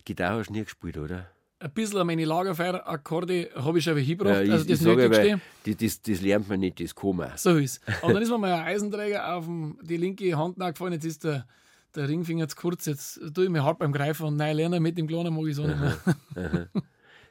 Gitarre 0.03 0.39
hast 0.39 0.49
du 0.49 0.53
nie 0.53 0.63
gespielt, 0.63 0.97
oder? 0.97 1.27
Ein 1.59 1.71
bisschen 1.71 1.99
an 1.99 2.07
meine 2.07 2.25
Lagerfeier-Akkorde 2.25 3.51
habe 3.55 3.77
ich 3.77 3.85
schon 3.85 3.95
hingebracht, 3.97 4.35
Ja, 4.35 4.41
ich, 4.41 4.51
also 4.51 4.65
das 4.65 4.81
ich 4.81 4.85
Nötigste. 4.85 5.39
die, 5.65 5.75
das, 5.77 6.01
das 6.01 6.21
lernt 6.21 6.49
man 6.49 6.59
nicht, 6.59 6.79
das 6.81 6.93
kann 6.93 7.15
man. 7.15 7.31
So 7.37 7.55
ist 7.55 7.79
Und 8.01 8.13
dann 8.13 8.21
ist 8.21 8.29
mir 8.29 8.37
mal 8.37 8.51
ein 8.51 8.65
Eisenträger 8.65 9.33
auf 9.35 9.45
dem, 9.45 9.77
die 9.81 9.95
linke 9.95 10.37
Hand 10.37 10.57
nachgefallen. 10.57 10.93
Jetzt 10.93 11.05
ist 11.05 11.23
der, 11.23 11.47
der 11.95 12.09
Ringfinger 12.09 12.49
zu 12.49 12.57
kurz. 12.57 12.85
Jetzt 12.85 13.21
tue 13.33 13.45
ich 13.45 13.49
mir 13.49 13.63
hart 13.63 13.79
beim 13.79 13.93
Greifen 13.93 14.25
und 14.25 14.35
nein, 14.35 14.57
lernen 14.57 14.83
mit 14.83 14.97
dem 14.97 15.07
Kleinen 15.07 15.33
mag 15.33 15.45
ich 15.47 15.55
so 15.55 15.65
nicht 15.65 15.79
mehr. 15.79 15.97
Aha. 16.35 16.81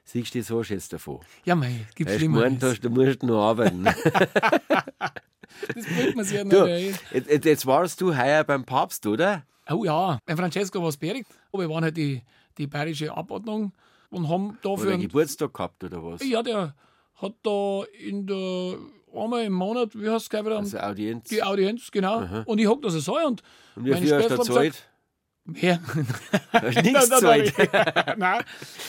Siehst 0.05 0.35
du, 0.35 0.38
das 0.38 0.50
hast 0.50 0.68
du 0.68 0.74
jetzt 0.74 0.92
davon. 0.92 1.20
Ja, 1.44 1.55
mei, 1.55 1.87
gibt 1.94 2.11
du 2.11 2.18
gemeint 2.18 2.62
hast, 2.62 2.81
du 2.81 2.88
musst 2.88 3.22
noch 3.22 3.42
arbeiten. 3.42 3.87
Das 5.74 5.85
bringt 5.85 6.16
man 6.16 6.24
sich 6.24 6.38
ja 6.38 6.44
nicht 6.44 6.55
du, 7.12 7.48
jetzt 7.48 7.66
warst 7.66 8.00
du 8.00 8.16
heuer 8.16 8.42
beim 8.42 8.64
Papst, 8.64 9.07
oder? 9.07 9.44
Oh 9.70 9.85
ja, 9.85 10.18
beim 10.27 10.37
Francesco 10.37 10.81
war 10.81 10.88
es 10.88 10.96
beerdigt. 10.96 11.29
Aber 11.53 11.62
wir 11.62 11.70
waren 11.70 11.85
halt 11.85 11.96
die, 11.96 12.22
die 12.59 12.66
bayerische 12.66 13.16
Abordnung 13.16 13.72
und 14.11 14.29
haben 14.29 14.59
dafür. 14.62 14.96
Geburtstag 14.98 15.55
gehabt, 15.55 15.85
oder 15.85 16.03
was? 16.03 16.25
Ja, 16.25 16.42
der 16.42 16.75
hat 17.16 17.35
da 17.42 17.83
in 17.98 18.27
der 18.27 18.77
einmal 19.14 19.44
im 19.44 19.53
Monat, 19.53 19.90
wie 19.94 20.09
heißt 20.09 20.25
es 20.25 20.31
gleich 20.31 20.44
wieder? 20.44 20.59
Also 20.59 20.79
Audienz. 20.79 21.29
Die 21.29 21.42
Audienz, 21.42 21.90
genau. 21.90 22.20
Aha. 22.20 22.42
Und 22.46 22.59
ich 22.59 22.66
hock 22.66 22.83
das 22.83 22.94
so 22.94 23.16
und. 23.16 23.42
Und 23.77 23.85
wie 23.85 23.90
meine 23.90 24.03
viel 24.07 24.14
hast 24.14 24.25
du 24.25 24.35
Schwester 24.35 24.55
hat 24.55 24.62
gesagt, 24.62 24.91
Du 25.44 25.52
nichts? 25.52 27.11
Nein. 28.16 28.44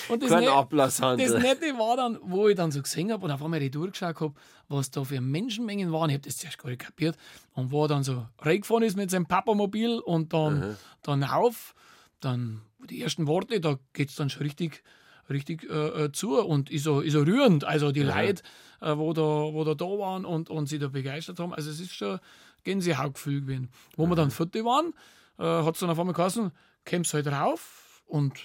Und 0.10 0.22
das 0.22 0.30
Kein 0.30 0.48
Ablasshandel. 0.48 1.28
Das 1.28 1.42
Nette 1.42 1.66
war 1.78 1.98
dann, 1.98 2.20
wo 2.22 2.48
ich 2.48 2.56
dann 2.56 2.72
so 2.72 2.82
gesehen 2.82 3.12
habe 3.12 3.26
und 3.26 3.32
auf 3.32 3.42
einmal 3.44 3.68
durchgeschaut 3.70 4.20
habe, 4.20 4.34
was 4.68 4.92
da 4.92 5.04
für 5.04 5.20
Menschenmengen 5.20 5.92
waren. 5.92 6.10
Ich 6.10 6.16
habe 6.16 6.24
das 6.24 6.38
zuerst 6.38 6.60
gar 6.60 6.70
nicht 6.70 6.82
kapiert. 6.82 7.18
Und 7.54 7.72
wo 7.72 7.86
er 7.86 7.88
dann 7.88 8.04
so 8.04 8.28
reingefahren 8.40 8.84
ist 8.84 8.96
mit 8.96 9.10
seinem 9.10 9.26
Papamobil 9.26 10.00
und 10.00 10.34
dann, 10.34 10.78
dann 11.02 11.24
auf, 11.24 11.74
dann 12.20 12.62
die 12.90 13.02
ersten 13.02 13.26
Worte, 13.26 13.60
da 13.60 13.80
geht 13.94 14.10
es 14.10 14.16
dann 14.16 14.30
schon 14.30 14.44
richtig, 14.44 14.84
richtig 15.30 15.68
äh, 15.70 16.06
äh, 16.06 16.12
zu 16.12 16.40
und 16.40 16.70
ist 16.70 16.84
so, 16.84 17.02
ist 17.02 17.14
so 17.14 17.22
rührend. 17.24 17.64
Also 17.64 17.92
die 17.92 18.04
Aha. 18.04 18.22
Leute, 18.22 18.44
äh, 18.80 18.96
wo, 18.96 19.14
da, 19.14 19.22
wo 19.22 19.64
da 19.64 19.74
da 19.74 19.86
waren 19.86 20.24
und, 20.24 20.52
und 20.52 20.68
sie 20.68 20.78
da 20.78 20.88
begeistert 20.88 21.40
haben. 21.40 21.54
Also 21.54 21.72
es 21.72 21.80
ist 21.80 21.94
schon 21.94 22.20
Gänsehautgefühl 22.64 23.42
gewesen. 23.42 23.70
Wo 23.96 24.06
wir 24.06 24.16
dann 24.16 24.30
vierte 24.30 24.64
waren, 24.64 24.94
äh, 25.40 25.44
hat 25.44 25.76
es 25.76 25.80
dann 25.80 25.90
auf 25.90 26.00
einmal 26.00 26.14
geheißen, 26.14 26.52
kommst 26.88 27.14
halt 27.14 27.28
rauf 27.28 28.04
und 28.06 28.40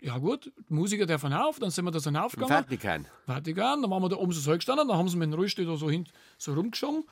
ja 0.00 0.18
gut, 0.18 0.52
die 0.68 0.74
Musiker 0.74 1.06
dürfen 1.06 1.32
auf, 1.32 1.58
dann 1.58 1.70
sind 1.70 1.84
wir 1.84 1.90
da 1.90 1.98
so 1.98 2.10
raufgegangen. 2.10 2.64
Vatikan. 2.64 3.06
Vatikan, 3.26 3.82
dann 3.82 3.90
waren 3.90 4.02
wir 4.02 4.08
da 4.08 4.16
oben 4.16 4.32
so 4.32 4.40
so 4.40 4.52
gestanden, 4.52 4.88
dann 4.88 4.96
haben 4.96 5.08
sie 5.08 5.16
mit 5.16 5.30
dem 5.32 5.34
Rollstuhl 5.34 5.64
da 5.64 5.76
so, 5.76 5.90
hin, 5.90 6.06
so 6.38 6.52
rumgeschoben. 6.52 7.04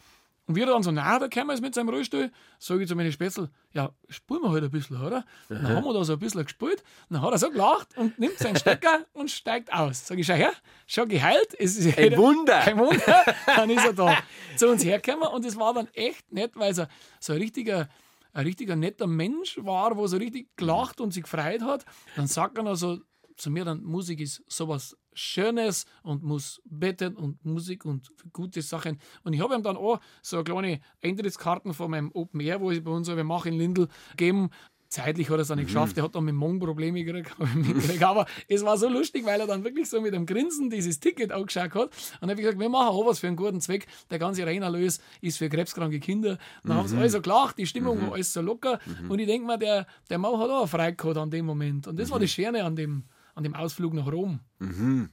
Und 0.46 0.56
wie 0.56 0.60
er 0.60 0.66
dann 0.66 0.82
so 0.82 0.90
nahe 0.90 1.18
da 1.18 1.26
gekommen 1.28 1.50
ist 1.54 1.62
mit 1.62 1.74
seinem 1.74 1.88
Rollstuhl, 1.88 2.30
sage 2.58 2.82
ich 2.82 2.88
zu 2.88 2.94
meinen 2.94 3.10
Spätzl, 3.10 3.48
ja, 3.72 3.90
spielen 4.10 4.42
wir 4.42 4.50
halt 4.50 4.64
ein 4.64 4.70
bisschen, 4.70 5.00
oder? 5.00 5.24
Dann 5.48 5.64
Aha. 5.64 5.76
haben 5.76 5.84
wir 5.84 5.94
da 5.94 6.04
so 6.04 6.12
ein 6.12 6.18
bisschen 6.18 6.44
gespielt, 6.44 6.84
dann 7.08 7.22
hat 7.22 7.32
er 7.32 7.38
so 7.38 7.50
gelacht 7.50 7.96
und 7.96 8.18
nimmt 8.18 8.38
seinen 8.38 8.56
Stecker 8.56 9.06
und 9.14 9.30
steigt 9.30 9.72
aus. 9.72 10.06
Sag 10.06 10.18
ich, 10.18 10.26
schau 10.26 10.34
her, 10.34 10.52
schon 10.86 11.08
geheilt. 11.08 11.56
Es 11.58 11.78
ist 11.78 11.96
Ein 11.96 12.18
Wunder. 12.18 12.58
Ein 12.60 12.78
Wunder. 12.78 13.24
Dann 13.46 13.70
ist 13.70 13.86
er 13.86 13.94
da 13.94 14.18
zu 14.56 14.68
uns 14.68 14.84
hergekommen 14.84 15.28
und 15.28 15.46
es 15.46 15.56
war 15.56 15.72
dann 15.72 15.88
echt 15.94 16.30
nett, 16.30 16.52
weil 16.56 16.78
er 16.78 16.88
so 17.20 17.32
ein 17.32 17.38
richtiger, 17.38 17.88
ein 18.34 18.44
richtiger 18.44 18.76
netter 18.76 19.06
Mensch 19.06 19.58
war, 19.62 19.96
wo 19.96 20.06
so 20.06 20.18
richtig 20.18 20.54
gelacht 20.56 21.00
und 21.00 21.12
sich 21.14 21.22
gefreut 21.22 21.62
hat. 21.62 21.86
Dann 22.16 22.26
sagt 22.26 22.58
er 22.58 22.64
noch 22.64 22.74
so 22.74 22.98
zu 23.36 23.50
mir 23.50 23.64
dann, 23.64 23.82
Musik 23.82 24.20
ist 24.20 24.42
sowas 24.46 24.96
Schönes 25.12 25.86
und 26.02 26.22
muss 26.22 26.60
beten 26.64 27.16
und 27.16 27.44
Musik 27.44 27.84
und 27.84 28.10
gute 28.32 28.62
Sachen. 28.62 29.00
Und 29.22 29.32
ich 29.32 29.40
habe 29.40 29.54
ihm 29.54 29.62
dann 29.62 29.76
auch 29.76 30.00
so 30.22 30.36
eine 30.36 30.44
kleine 30.44 30.80
Eintrittskarten 31.02 31.74
von 31.74 31.90
meinem 31.90 32.10
Open 32.12 32.40
Air, 32.40 32.60
wo 32.60 32.70
ich 32.70 32.82
bei 32.82 32.90
uns 32.90 33.08
wir 33.08 33.24
machen 33.24 33.52
in 33.52 33.58
Lindl, 33.58 33.88
gegeben. 34.10 34.50
Zeitlich 34.94 35.28
hat 35.28 35.38
er 35.38 35.40
es 35.40 35.48
dann 35.48 35.58
nicht 35.58 35.66
Mhm. 35.70 35.74
geschafft, 35.74 35.96
er 35.98 36.04
hat 36.04 36.14
dann 36.14 36.24
mit 36.24 36.36
Mong 36.36 36.60
Probleme 36.60 37.02
gekriegt, 37.02 37.34
aber 38.02 38.26
es 38.46 38.64
war 38.64 38.76
so 38.78 38.88
lustig, 38.88 39.24
weil 39.26 39.40
er 39.40 39.46
dann 39.48 39.64
wirklich 39.64 39.88
so 39.88 40.00
mit 40.00 40.14
einem 40.14 40.24
Grinsen 40.24 40.70
dieses 40.70 41.00
Ticket 41.00 41.32
angeschaut 41.32 41.74
hat. 41.74 41.86
Und 41.88 41.92
dann 42.20 42.30
habe 42.30 42.34
ich 42.40 42.44
gesagt, 42.46 42.60
wir 42.60 42.68
machen 42.68 42.88
auch 42.88 43.04
was 43.04 43.18
für 43.18 43.26
einen 43.26 43.34
guten 43.36 43.60
Zweck. 43.60 43.86
Der 44.10 44.20
ganze 44.20 44.46
Reinerlös 44.46 45.00
ist 45.20 45.38
für 45.38 45.48
krebskranke 45.48 45.98
Kinder. 45.98 46.38
Dann 46.62 46.76
haben 46.76 46.86
sie 46.86 46.94
Mhm. 46.94 47.00
alle 47.00 47.10
so 47.10 47.20
gelacht, 47.20 47.58
die 47.58 47.66
Stimmung 47.66 47.98
Mhm. 47.98 48.06
war 48.06 48.12
alles 48.14 48.32
so 48.32 48.40
locker. 48.40 48.78
Und 49.08 49.18
ich 49.18 49.26
denke 49.26 49.46
mir, 49.46 49.58
der, 49.58 49.86
der 50.10 50.18
Mann 50.18 50.38
hat 50.38 50.48
auch 50.50 50.68
Freude 50.68 50.94
gehabt 50.94 51.16
an 51.16 51.30
dem 51.30 51.44
Moment. 51.46 51.88
Und 51.88 51.98
das 51.98 52.10
war 52.10 52.18
Mhm. 52.18 52.22
das 52.22 52.30
Schöne 52.30 52.62
an 52.64 52.76
dem, 52.76 53.02
an 53.34 53.42
dem 53.42 53.54
Ausflug 53.56 53.94
nach 53.94 54.06
Rom. 54.06 54.38
Mhm. 54.60 55.08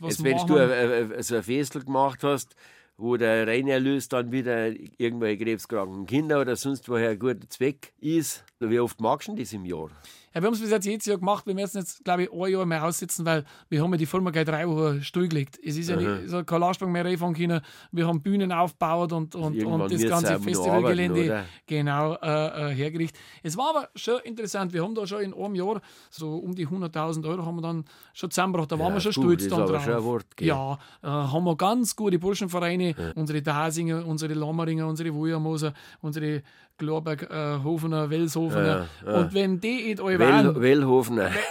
Jetzt, 0.00 0.22
wenn 0.22 0.36
du 0.46 1.22
so 1.22 1.34
ein 1.36 1.42
Festel 1.42 1.82
gemacht 1.84 2.22
hast, 2.22 2.54
wo 2.96 3.16
der 3.16 3.46
Reinerlös 3.46 4.08
dann 4.08 4.32
wieder 4.32 4.68
irgendwelche 4.98 5.44
krebskranken 5.44 6.06
Kinder 6.06 6.40
oder 6.40 6.56
sonst 6.56 6.88
woher 6.88 7.16
guter 7.16 7.48
Zweck 7.48 7.92
ist, 8.00 8.44
wie 8.60 8.80
oft 8.80 9.00
magst 9.00 9.28
du 9.28 9.34
das 9.34 9.52
im 9.52 9.64
Jahr? 9.64 9.90
Ja, 10.34 10.42
wir 10.42 10.46
haben 10.48 10.54
es 10.54 10.60
bis 10.60 10.70
jetzt 10.70 10.84
jedes 10.84 11.06
Jahr 11.06 11.18
gemacht. 11.18 11.46
Wir 11.46 11.54
müssen 11.54 11.78
jetzt, 11.78 12.04
glaube 12.04 12.24
ich, 12.24 12.32
ein 12.32 12.50
Jahr 12.52 12.66
mehr 12.66 12.84
aussitzen, 12.84 13.24
weil 13.24 13.44
wir 13.68 13.82
haben 13.82 13.92
ja 13.92 13.96
die 13.98 14.06
Firma 14.06 14.30
gleich 14.30 14.44
drei 14.46 14.68
Wochen 14.68 15.00
stillgelegt. 15.02 15.60
Es 15.62 15.76
ist 15.76 15.88
ja 15.88 15.96
nicht, 15.96 16.28
so 16.28 16.42
kein 16.42 16.60
Lastwagen 16.60 16.92
mehr 16.92 17.04
reinfahren 17.04 17.34
können. 17.34 17.60
Wir 17.92 18.08
haben 18.08 18.20
Bühnen 18.20 18.50
aufgebaut 18.50 19.12
und, 19.12 19.36
und, 19.36 19.54
Irgendwann 19.54 19.82
und 19.82 19.92
das 19.92 20.02
ganze 20.02 20.40
Festivalgelände 20.40 21.44
genau 21.66 22.14
äh, 22.14 22.70
äh, 22.72 22.74
hergerichtet. 22.74 23.20
Es 23.42 23.56
war 23.56 23.70
aber 23.70 23.88
schon 23.94 24.18
interessant. 24.24 24.72
Wir 24.72 24.82
haben 24.82 24.94
da 24.94 25.06
schon 25.06 25.20
in 25.20 25.32
einem 25.34 25.54
Jahr 25.54 25.80
so 26.10 26.36
um 26.36 26.54
die 26.54 26.66
100.000 26.66 27.28
Euro 27.28 27.46
haben 27.46 27.56
wir 27.56 27.62
dann 27.62 27.84
schon 28.12 28.30
zusammengebracht. 28.30 28.72
Da 28.72 28.78
waren 28.78 28.88
Ja, 28.88 28.94
wir 28.94 29.00
schon 29.00 29.12
puh, 29.12 29.22
stolz 29.22 29.48
dann 29.48 29.66
drauf. 29.66 29.84
schon 29.84 29.94
ein 29.94 30.04
Wort, 30.04 30.26
ja, 30.40 30.78
äh, 31.02 31.06
haben 31.06 31.44
wir 31.44 31.56
ganz 31.56 31.94
gute 31.94 32.18
Burschenvereine. 32.18 33.12
Unsere 33.14 33.40
Dasinger, 33.40 34.04
unsere 34.04 34.34
Lammeringer, 34.34 34.88
unsere 34.88 35.14
Wujamoser, 35.14 35.72
unsere 36.00 36.42
Glorberg, 36.78 37.30
äh, 37.30 37.62
Hofener, 37.62 38.10
Welshofener. 38.10 38.88
Ja, 39.04 39.12
ja. 39.12 39.20
Und 39.20 39.34
wenn 39.34 39.60
die 39.60 39.92
in 39.92 40.00
alle 40.00 40.18
Well, 40.18 40.32
waren, 40.32 40.60
Wellhofner. 40.60 41.30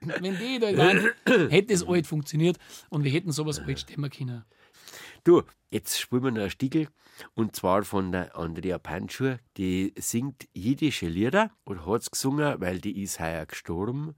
wenn 0.00 0.38
die 0.38 0.58
da 0.58 0.76
waren, 0.76 1.50
hätte 1.50 1.72
es 1.72 1.86
alt 1.86 2.06
funktioniert 2.06 2.58
und 2.90 3.04
wir 3.04 3.10
hätten 3.12 3.32
sowas 3.32 3.60
alt 3.60 3.78
stemmen 3.78 4.10
können. 4.10 4.44
Du, 5.24 5.42
jetzt 5.70 6.00
spielen 6.00 6.24
wir 6.24 6.30
noch 6.30 6.42
ein 6.42 6.50
Stickel 6.50 6.88
und 7.34 7.56
zwar 7.56 7.84
von 7.84 8.12
der 8.12 8.36
Andrea 8.36 8.78
Panschur. 8.78 9.38
Die 9.56 9.94
singt 9.98 10.48
jiddische 10.52 11.06
Lieder 11.06 11.50
und 11.64 11.86
hat 11.86 12.02
es 12.02 12.10
gesungen, 12.10 12.60
weil 12.60 12.80
die 12.80 13.02
ist 13.02 13.20
heuer 13.20 13.46
gestorben. 13.46 14.14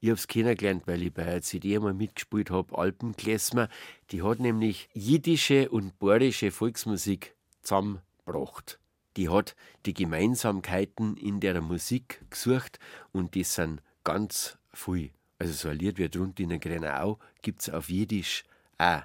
Ich 0.00 0.10
habe 0.10 0.18
es 0.18 0.28
kennengelernt, 0.28 0.82
weil 0.86 1.02
ich 1.02 1.12
bei 1.12 1.24
einer 1.24 1.42
CD 1.42 1.76
einmal 1.76 1.94
mitgespielt 1.94 2.50
habe, 2.50 2.76
Alpenklezmer. 2.76 3.68
Die 4.10 4.22
hat 4.22 4.40
nämlich 4.40 4.88
jiddische 4.92 5.70
und 5.70 5.98
bayerische 5.98 6.50
Volksmusik 6.50 7.34
zusammengebracht. 7.62 8.78
Die 9.16 9.28
hat 9.28 9.56
die 9.86 9.94
Gemeinsamkeiten 9.94 11.16
in 11.16 11.40
der 11.40 11.60
Musik 11.60 12.24
gesucht 12.30 12.78
und 13.12 13.34
die 13.34 13.44
sind 13.44 13.82
ganz 14.04 14.58
viel. 14.72 15.10
Also 15.38 15.52
so 15.52 15.68
ein 15.68 15.78
Lied 15.78 15.98
wie 15.98 16.08
Drunter 16.08 16.42
in 16.42 16.50
der 16.50 16.58
Grenau 16.58 17.18
gibt 17.42 17.62
es 17.62 17.70
auf 17.70 17.88
Jiddisch 17.88 18.44
auch. 18.78 19.02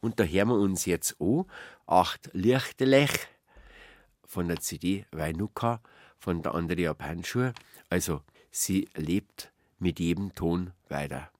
Und 0.00 0.20
da 0.20 0.24
hören 0.24 0.48
wir 0.48 0.54
uns 0.54 0.86
jetzt 0.86 1.16
an, 1.20 1.44
acht 1.86 2.30
Lichtelech 2.32 3.10
von 4.24 4.48
der 4.48 4.60
CD 4.60 5.06
Weinuka 5.10 5.80
von 6.18 6.42
der 6.42 6.54
Andrea 6.54 6.94
Panschur. 6.94 7.52
Also, 7.90 8.22
sie 8.50 8.88
lebt 8.94 9.50
mit 9.78 9.98
jedem 9.98 10.34
Ton 10.34 10.72
weiter. 10.88 11.30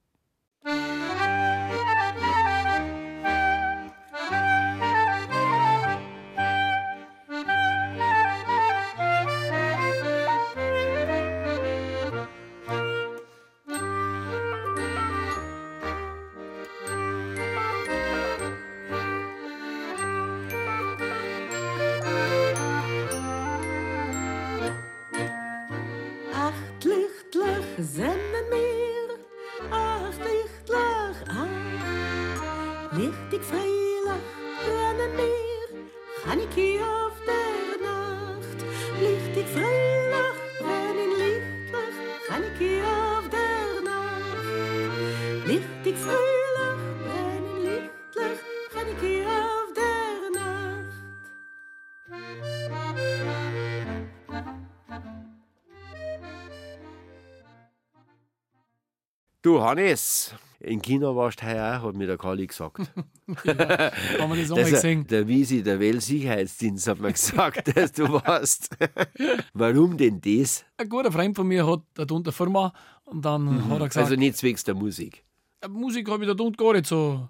Du 59.40 59.60
Hannes, 59.62 60.34
in 60.58 60.82
China 60.82 61.14
warst 61.14 61.40
du 61.42 61.46
heuer 61.46 61.78
auch, 61.78 61.86
hat 61.88 61.94
mir 61.94 62.08
der 62.08 62.18
Kali 62.18 62.46
gesagt. 62.46 62.78
Haben 63.28 63.36
wir 63.46 64.42
das 64.42 64.50
auch 64.50 64.56
mal 64.56 64.68
gesehen? 64.70 65.06
Der 65.06 65.28
Wiesi, 65.28 65.62
der 65.62 65.78
Weltsicherheitsdienst, 65.78 66.88
hat 66.88 66.98
mir 66.98 67.12
gesagt, 67.12 67.76
dass 67.76 67.92
du 67.92 68.12
warst. 68.12 68.76
Warum 69.54 69.96
denn 69.96 70.20
das? 70.20 70.64
Ein 70.76 70.88
guter 70.88 71.12
Freund 71.12 71.36
von 71.36 71.46
mir 71.46 71.64
hat 71.66 71.82
da 71.94 72.04
eine 72.12 72.32
Firma 72.32 72.72
und 73.04 73.24
dann 73.24 73.64
hat 73.70 73.80
er 73.80 73.88
gesagt, 73.88 73.96
Also 74.06 74.16
nicht 74.16 74.36
zwecks 74.36 74.64
der 74.64 74.74
Musik. 74.74 75.22
"Äh, 75.60 75.68
Musik 75.68 76.10
habe 76.10 76.24
ich 76.24 76.36
da 76.36 76.42
unten 76.42 76.56
gar 76.56 76.72
nicht 76.72 76.86
so. 76.86 77.28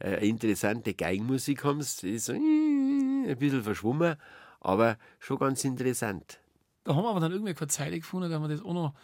Äh, 0.00 0.28
interessante 0.28 0.92
Geigenmusik 0.92 1.62
haben 1.62 1.80
sie, 1.82 2.10
ist 2.14 2.24
so 2.26 2.32
äh, 2.32 2.36
ein 2.36 3.36
bisschen 3.38 3.62
verschwommen, 3.62 4.16
aber 4.60 4.98
schon 5.20 5.38
ganz 5.38 5.64
interessant. 5.64 6.40
Da 6.82 6.96
haben 6.96 7.04
wir 7.04 7.10
aber 7.10 7.20
dann 7.20 7.30
irgendwie 7.30 7.54
keine 7.54 7.68
Zeit 7.68 7.92
gefunden, 7.92 8.28
dass 8.28 8.40
wir 8.40 8.48
das 8.48 8.60
auch 8.60 8.74
noch, 8.74 8.94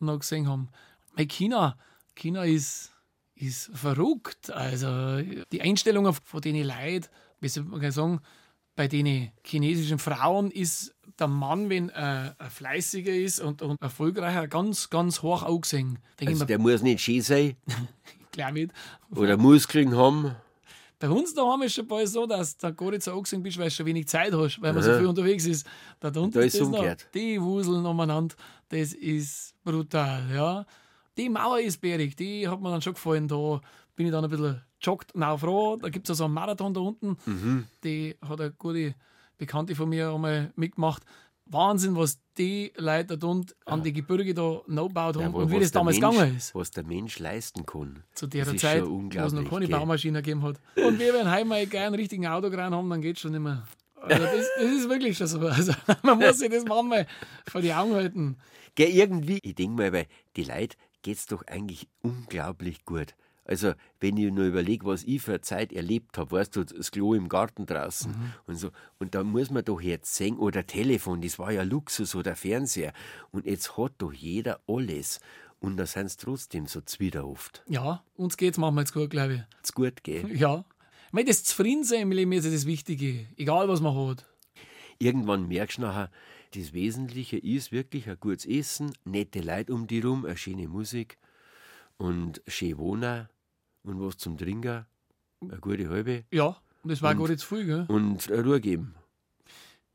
noch 0.00 0.18
gesehen 0.18 0.48
haben. 0.48 0.68
Weil 1.14 1.26
China, 1.26 1.78
China 2.14 2.44
ist, 2.44 2.90
ist 3.34 3.70
verrückt. 3.74 4.50
Also 4.50 5.20
die 5.52 5.60
Einstellungen 5.62 6.12
von 6.12 6.40
den 6.40 6.66
Leuten, 6.66 7.06
wie 7.40 7.48
soll 7.48 7.64
man 7.64 7.90
sagen, 7.90 8.20
bei 8.74 8.88
den 8.88 9.30
chinesischen 9.44 9.98
Frauen 9.98 10.50
ist 10.50 10.94
der 11.18 11.26
Mann, 11.28 11.68
wenn 11.68 11.90
er 11.90 12.34
ein 12.38 12.50
fleißiger 12.50 13.12
ist 13.12 13.40
und, 13.40 13.60
und 13.60 13.80
erfolgreicher, 13.82 14.48
ganz, 14.48 14.88
ganz 14.88 15.20
hoch 15.22 15.42
angesehen. 15.42 15.98
Denke 16.18 16.32
Also 16.32 16.44
der 16.46 16.58
mir, 16.58 16.72
muss 16.72 16.82
nicht 16.82 17.00
schön 17.00 17.20
sein 17.20 17.56
glaub 18.32 18.56
ich. 18.56 18.70
oder 19.14 19.36
Muskeln 19.36 19.94
haben. 19.94 20.34
Bei 20.98 21.10
uns 21.10 21.34
daheim 21.34 21.62
ist 21.62 21.72
es 21.72 21.74
schon 21.74 21.88
bald 21.88 22.08
so, 22.08 22.26
dass 22.26 22.56
du 22.56 22.72
gar 22.72 22.90
nicht 22.92 23.02
so 23.02 23.12
angesehen 23.12 23.42
bist, 23.42 23.58
weil 23.58 23.64
du 23.68 23.70
schon 23.72 23.86
wenig 23.86 24.06
Zeit 24.06 24.32
hast, 24.32 24.62
weil 24.62 24.72
man 24.72 24.82
so 24.84 24.90
Aha. 24.92 24.98
viel 24.98 25.08
unterwegs 25.08 25.44
ist. 25.46 25.66
Da, 25.98 26.08
unten 26.08 26.30
Da 26.30 26.40
ist 26.42 26.54
das 26.54 26.60
noch, 26.60 26.78
umgekehrt. 26.78 27.08
Die 27.12 27.42
Wuseln 27.42 27.84
umeinander, 27.84 28.36
das 28.68 28.92
ist 28.92 29.52
brutal. 29.64 30.30
Ja. 30.32 30.64
Die 31.16 31.28
Mauer 31.28 31.60
ist 31.60 31.80
bärig, 31.80 32.16
die 32.16 32.48
hat 32.48 32.60
mir 32.60 32.70
dann 32.70 32.82
schon 32.82 32.94
gefallen. 32.94 33.28
Da 33.28 33.60
bin 33.94 34.06
ich 34.06 34.12
dann 34.12 34.24
ein 34.24 34.30
bisschen 34.30 34.62
joggt. 34.80 35.10
Na, 35.14 35.36
froh, 35.36 35.76
da 35.76 35.88
gibt 35.88 36.08
es 36.08 36.16
so 36.16 36.24
einen 36.24 36.34
Marathon 36.34 36.74
da 36.74 36.80
unten. 36.80 37.16
Mhm. 37.26 37.66
Die 37.84 38.16
hat 38.26 38.40
eine 38.40 38.52
gute 38.52 38.94
Bekannte 39.38 39.74
von 39.74 39.88
mir 39.88 40.12
einmal 40.12 40.52
mitgemacht. 40.56 41.02
Wahnsinn, 41.46 41.96
was 41.96 42.18
die 42.38 42.72
Leute 42.76 43.18
da 43.18 43.26
unten 43.26 43.52
an 43.66 43.82
die 43.82 43.92
Gebirge 43.92 44.32
da 44.32 44.60
noch 44.66 44.88
gebaut 44.88 45.16
haben 45.16 45.22
Ja, 45.22 45.28
und 45.28 45.50
wie 45.50 45.58
das 45.58 45.72
damals 45.72 45.98
Mensch, 45.98 46.14
gegangen 46.14 46.36
ist. 46.36 46.54
Was 46.54 46.70
der 46.70 46.84
Mensch 46.84 47.18
leisten 47.18 47.66
kann. 47.66 48.04
Zu 48.14 48.26
der 48.26 48.46
das 48.46 48.56
Zeit, 48.56 48.86
wo 48.86 49.06
es 49.08 49.32
noch 49.32 49.50
keine 49.50 49.66
gell? 49.66 49.76
Baumaschine 49.76 50.22
gegeben 50.22 50.42
hat. 50.42 50.60
Und 50.76 50.98
wir, 50.98 51.12
wenn 51.12 51.30
heim 51.30 51.48
mal 51.48 51.66
gleich 51.66 51.86
einen 51.86 51.96
richtigen 51.96 52.26
Autokran 52.26 52.74
haben, 52.74 52.88
dann 52.88 53.02
geht 53.02 53.18
schon 53.18 53.32
nicht 53.32 53.40
mehr. 53.40 53.66
Also 54.00 54.24
das, 54.24 54.46
das 54.56 54.70
ist 54.70 54.88
wirklich 54.88 55.16
schon 55.16 55.26
so. 55.26 55.40
Also 55.40 55.72
man 56.02 56.18
muss 56.18 56.38
sich 56.38 56.50
das 56.50 56.64
manchmal 56.64 57.06
vor 57.46 57.60
die 57.60 57.72
Augen 57.72 57.94
halten. 57.94 58.36
Gell, 58.74 58.88
irgendwie, 58.88 59.38
ich 59.42 59.54
denke 59.54 59.76
mal, 59.76 59.92
weil 59.92 60.06
die 60.36 60.44
Leute 60.44 60.76
geht's 61.02 61.26
doch 61.26 61.42
eigentlich 61.46 61.88
unglaublich 62.02 62.84
gut. 62.84 63.14
Also, 63.44 63.72
wenn 63.98 64.16
ich 64.16 64.32
nur 64.32 64.44
überlege, 64.46 64.86
was 64.86 65.02
ich 65.02 65.20
für 65.20 65.32
eine 65.32 65.40
Zeit 65.40 65.72
erlebt 65.72 66.16
habe, 66.16 66.30
weißt 66.30 66.54
du, 66.54 66.64
das 66.64 66.92
Klo 66.92 67.12
im 67.14 67.28
Garten 67.28 67.66
draußen 67.66 68.12
Mhm. 68.12 68.32
und 68.46 68.54
so. 68.56 68.70
Und 69.00 69.16
da 69.16 69.24
muss 69.24 69.50
man 69.50 69.64
doch 69.64 69.80
jetzt 69.80 70.14
sehen, 70.14 70.38
oder 70.38 70.64
Telefon, 70.64 71.20
das 71.22 71.40
war 71.40 71.50
ja 71.50 71.62
Luxus, 71.64 72.14
oder 72.14 72.36
Fernseher. 72.36 72.92
Und 73.32 73.44
jetzt 73.46 73.76
hat 73.76 73.94
doch 73.98 74.12
jeder 74.12 74.60
alles. 74.68 75.18
Und 75.58 75.76
da 75.76 75.86
sind 75.86 76.16
trotzdem 76.18 76.66
so 76.66 76.80
zwiderhaft. 76.82 77.64
Ja, 77.68 78.04
uns 78.16 78.36
geht 78.36 78.54
es 78.54 78.58
manchmal 78.58 78.82
jetzt 78.84 78.94
gut, 78.94 79.10
glaube 79.10 79.34
ich. 79.34 79.40
Ist 79.62 79.74
gut, 79.74 80.04
gell? 80.04 80.24
Ja. 80.36 80.64
Ich 81.08 81.12
meine, 81.12 81.28
das 81.28 81.42
Zufriedensein 81.44 82.02
im 82.02 82.12
Leben 82.12 82.32
ist 82.32 82.44
ja 82.46 82.50
das 82.52 82.64
Wichtige. 82.64 83.26
Egal, 83.36 83.68
was 83.68 83.80
man 83.80 83.94
hat. 84.08 84.24
Irgendwann 84.98 85.48
merkst 85.48 85.78
du 85.78 85.82
nachher, 85.82 86.10
das 86.54 86.72
Wesentliche 86.72 87.38
ist 87.38 87.72
wirklich 87.72 88.08
ein 88.08 88.16
gutes 88.20 88.46
Essen, 88.46 88.92
nette 89.04 89.40
Leute 89.40 89.72
um 89.74 89.86
die 89.86 90.00
rum, 90.00 90.24
eine 90.24 90.36
schöne 90.36 90.68
Musik 90.68 91.18
und 91.98 92.42
schön 92.46 92.78
wohnen 92.78 93.28
und 93.84 94.00
was 94.00 94.16
zum 94.18 94.36
Trinken, 94.36 94.84
eine 95.40 95.58
gute 95.60 95.88
halbe. 95.88 96.24
Ja, 96.30 96.56
und 96.82 96.90
das 96.90 97.00
war 97.02 97.18
Und- 97.18 97.28
nicht 97.28 97.40
zu 97.40 97.46
viel, 97.56 97.64
gell? 97.66 97.84
Und 97.88 98.30
Ruhe 98.30 98.60
geben. 98.60 98.94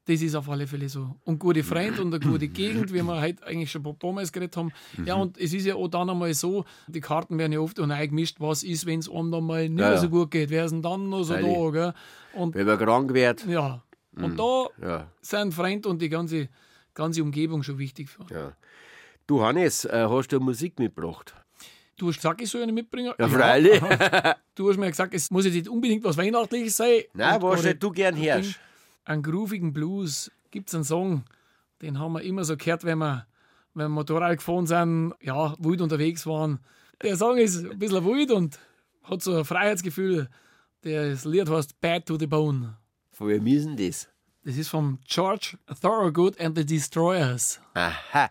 Das 0.05 0.21
ist 0.21 0.35
auf 0.35 0.47
alle 0.49 0.65
Fälle 0.67 0.87
so. 0.87 1.17
Und 1.25 1.37
gute 1.37 1.63
Freunde 1.63 2.01
und 2.01 2.13
eine 2.15 2.23
gute 2.25 2.47
Gegend, 2.47 2.93
wie 2.93 3.01
wir 3.03 3.19
heute 3.21 3.45
eigentlich 3.45 3.69
schon 3.69 3.85
ein 3.85 3.99
paar 3.99 4.13
Mal 4.13 4.25
geredet 4.25 4.55
haben. 4.55 4.71
Ja, 5.05 5.15
Mhm. 5.15 5.21
und 5.21 5.37
es 5.37 5.51
ist 5.53 5.65
ja 5.65 5.75
auch 5.75 5.89
dann 5.89 6.09
einmal 6.09 6.33
so, 6.33 6.63
die 6.87 7.01
Karten 7.01 7.37
werden 7.37 7.51
ja 7.51 7.59
oft 7.59 7.77
auch 7.77 7.87
gemischt, 7.87 8.37
was 8.39 8.63
ist, 8.63 8.85
wenn 8.85 8.99
es 8.99 9.09
einem 9.09 9.31
dann 9.33 9.43
mal 9.43 9.67
nicht 9.67 9.81
Ja, 9.81 9.89
mehr 9.89 9.97
so 9.97 10.09
gut 10.09 10.31
geht. 10.31 10.49
Wer 10.49 10.63
ist 10.63 10.71
denn 10.71 10.81
dann 10.81 11.09
noch 11.09 11.23
so 11.23 11.33
Freilich. 11.33 11.53
da? 11.53 11.69
Gell? 11.71 11.93
Und 12.41 12.55
Wenn 12.55 12.67
man 12.67 12.77
krank 12.79 13.13
wird. 13.13 13.45
Ja. 13.47 13.83
Und 14.17 14.33
Mhm. 14.33 14.37
da 14.37 14.67
Ja. 14.81 15.11
sind 15.21 15.53
Freunde 15.53 15.87
und 15.89 16.01
die 16.01 16.09
ganze, 16.09 16.49
ganze 16.93 17.21
Umgebung 17.23 17.63
schon 17.63 17.77
wichtig 17.77 18.09
für. 18.09 18.25
Ja. 18.33 18.53
Du, 19.27 19.41
Hannes, 19.43 19.85
äh, 19.85 20.07
hast 20.09 20.29
du 20.29 20.39
Musik 20.39 20.79
mitgebracht? 20.79 21.33
Du 21.97 22.07
hast 22.07 22.15
gesagt, 22.17 22.41
ich 22.41 22.49
soll 22.49 22.61
eine 22.63 22.71
mitbringen. 22.71 23.13
Ja, 23.17 23.27
freilich. 23.27 23.81
aha. 23.81 24.35
Du 24.55 24.67
hast 24.69 24.77
mir 24.77 24.87
gesagt, 24.89 25.13
es 25.13 25.29
muss 25.29 25.45
jetzt 25.45 25.53
nicht 25.53 25.67
unbedingt 25.69 26.03
was 26.03 26.17
Weihnachtliches 26.17 26.77
sein. 26.77 27.01
Nein, 27.13 27.39
was 27.43 27.61
du 27.79 27.91
gern 27.91 28.15
hörst. 28.19 28.59
Einen 29.05 29.21
groovigen 29.21 29.71
Blues. 29.71 30.31
Gibt 30.49 30.69
es 30.69 30.75
einen 30.75 30.83
Song, 30.83 31.25
den 31.83 31.99
haben 31.99 32.13
wir 32.13 32.21
immer 32.23 32.43
so 32.43 32.57
gehört, 32.57 32.83
wenn 32.85 32.97
wir, 32.97 33.27
wenn 33.75 33.85
wir 33.85 33.89
Motorrad 33.89 34.37
gefahren 34.37 34.65
sind, 34.65 35.13
ja, 35.21 35.53
wild 35.59 35.81
unterwegs 35.81 36.25
waren. 36.25 36.59
Der 37.03 37.15
Song 37.17 37.37
ist 37.37 37.57
ein 37.63 37.77
bisschen 37.77 38.03
wild 38.05 38.31
und 38.31 38.57
hat 39.03 39.21
so 39.21 39.37
ein 39.37 39.45
Freiheitsgefühl. 39.45 40.27
Das 40.81 41.25
Lied 41.25 41.49
heißt 41.49 41.79
Bad 41.81 42.05
to 42.07 42.17
the 42.17 42.25
Bone. 42.27 42.77
Von 43.17 43.29
wem 43.29 43.47
ist 43.47 43.65
denn 43.65 43.75
das? 43.75 44.07
Das 44.43 44.57
ist 44.57 44.67
von 44.69 44.99
George 45.03 45.57
Thorogood 45.81 46.39
and 46.39 46.55
the 46.55 46.63
Destroyers. 46.63 47.59
Aha. 47.73 48.29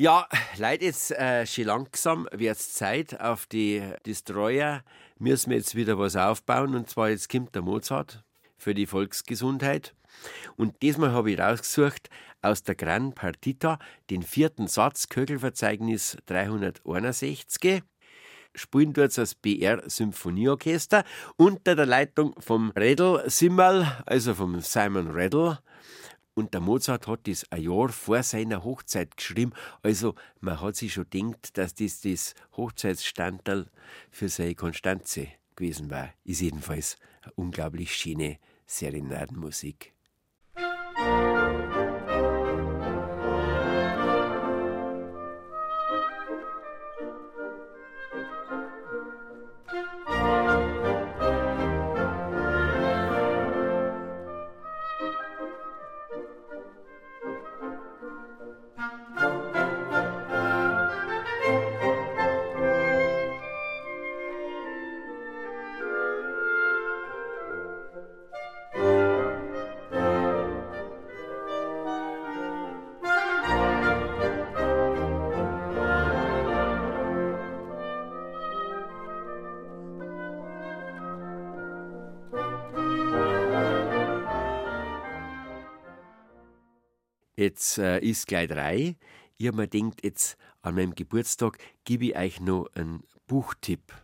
Ja, 0.00 0.28
Leute, 0.58 0.84
jetzt 0.84 1.10
äh, 1.10 1.44
schon 1.44 1.64
langsam 1.64 2.28
wird's 2.30 2.72
Zeit. 2.72 3.20
Auf 3.20 3.46
die 3.46 3.82
Destroyer 4.06 4.84
müssen 5.18 5.50
wir 5.50 5.56
jetzt 5.56 5.74
wieder 5.74 5.98
was 5.98 6.14
aufbauen. 6.14 6.76
Und 6.76 6.88
zwar 6.88 7.10
jetzt 7.10 7.28
kommt 7.28 7.52
der 7.56 7.62
Mozart 7.62 8.22
für 8.56 8.74
die 8.74 8.86
Volksgesundheit. 8.86 9.96
Und 10.56 10.82
diesmal 10.82 11.10
habe 11.10 11.32
ich 11.32 11.40
rausgesucht 11.40 12.10
aus 12.42 12.62
der 12.62 12.76
Gran 12.76 13.12
Partita 13.12 13.80
den 14.08 14.22
vierten 14.22 14.68
Satz, 14.68 15.08
Köchelverzeichnis 15.08 16.16
361. 16.26 17.82
Spielen 18.54 18.92
dort 18.92 19.18
das 19.18 19.34
BR 19.34 19.82
Symphonieorchester 19.90 21.02
unter 21.36 21.74
der 21.74 21.86
Leitung 21.86 22.40
vom 22.40 22.70
Redl 22.70 23.28
Simmel, 23.28 23.84
also 24.06 24.32
vom 24.34 24.60
Simon 24.60 25.10
Redl. 25.10 25.58
Und 26.38 26.54
der 26.54 26.60
Mozart 26.60 27.08
hat 27.08 27.26
das 27.26 27.50
ein 27.50 27.64
Jahr 27.64 27.88
vor 27.88 28.22
seiner 28.22 28.62
Hochzeit 28.62 29.16
geschrieben. 29.16 29.52
Also 29.82 30.14
man 30.38 30.60
hat 30.60 30.76
sich 30.76 30.92
schon 30.92 31.10
gedacht, 31.10 31.58
dass 31.58 31.74
das 31.74 32.00
das 32.00 32.36
Hochzeitsstandteil 32.56 33.66
für 34.12 34.28
seine 34.28 34.54
Konstanze 34.54 35.26
gewesen 35.56 35.90
war. 35.90 36.10
Ist 36.22 36.40
jedenfalls 36.40 36.96
eine 37.22 37.32
unglaublich 37.32 37.92
schöne 37.92 38.38
Serenadenmusik. 38.66 39.97
Jetzt 87.38 87.78
äh, 87.78 88.00
ist 88.00 88.26
gleich 88.26 88.48
drei. 88.48 88.96
Ich 89.36 89.46
habe 89.46 89.58
mir 89.58 89.68
gedacht, 89.68 90.02
jetzt 90.02 90.36
an 90.60 90.74
meinem 90.74 90.96
Geburtstag 90.96 91.58
gebe 91.84 92.06
ich 92.06 92.16
euch 92.16 92.40
noch 92.40 92.66
einen 92.74 93.04
Buchtipp. 93.28 93.94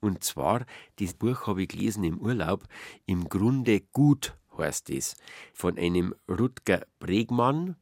Und 0.00 0.22
zwar, 0.22 0.66
das 0.96 1.14
Buch 1.14 1.46
habe 1.46 1.62
ich 1.62 1.68
gelesen 1.68 2.04
im 2.04 2.20
Urlaub. 2.20 2.64
Im 3.06 3.30
Grunde 3.30 3.80
gut 3.80 4.36
heißt 4.58 4.90
es. 4.90 5.16
Von 5.54 5.78
einem 5.78 6.14
Rutger 6.28 6.82
Bregmann. 6.98 7.76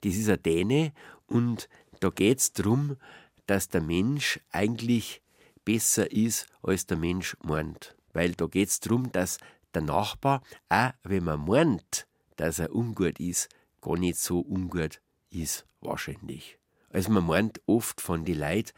Das 0.00 0.14
ist 0.14 0.30
ein 0.30 0.42
Däne. 0.42 0.94
Und 1.26 1.68
da 2.00 2.08
geht 2.08 2.38
es 2.38 2.54
darum, 2.54 2.96
dass 3.44 3.68
der 3.68 3.82
Mensch 3.82 4.40
eigentlich 4.50 5.20
besser 5.66 6.10
ist, 6.10 6.46
als 6.62 6.86
der 6.86 6.96
Mensch 6.96 7.36
meint. 7.42 7.94
Weil 8.14 8.32
da 8.32 8.46
geht 8.46 8.70
es 8.70 8.80
darum, 8.80 9.12
dass 9.12 9.36
der 9.74 9.82
Nachbar, 9.82 10.42
auch 10.70 10.92
wenn 11.02 11.24
man 11.24 11.44
meint, 11.44 12.06
dass 12.36 12.60
er 12.60 12.74
ungut 12.74 13.20
ist, 13.20 13.50
gar 13.84 13.98
nicht 13.98 14.18
so 14.18 14.40
ungut 14.40 15.00
ist, 15.30 15.66
wahrscheinlich. 15.80 16.58
Also 16.88 17.12
man 17.12 17.26
meint 17.26 17.60
oft 17.66 18.00
von 18.00 18.24
die 18.24 18.34
Leid 18.34 18.72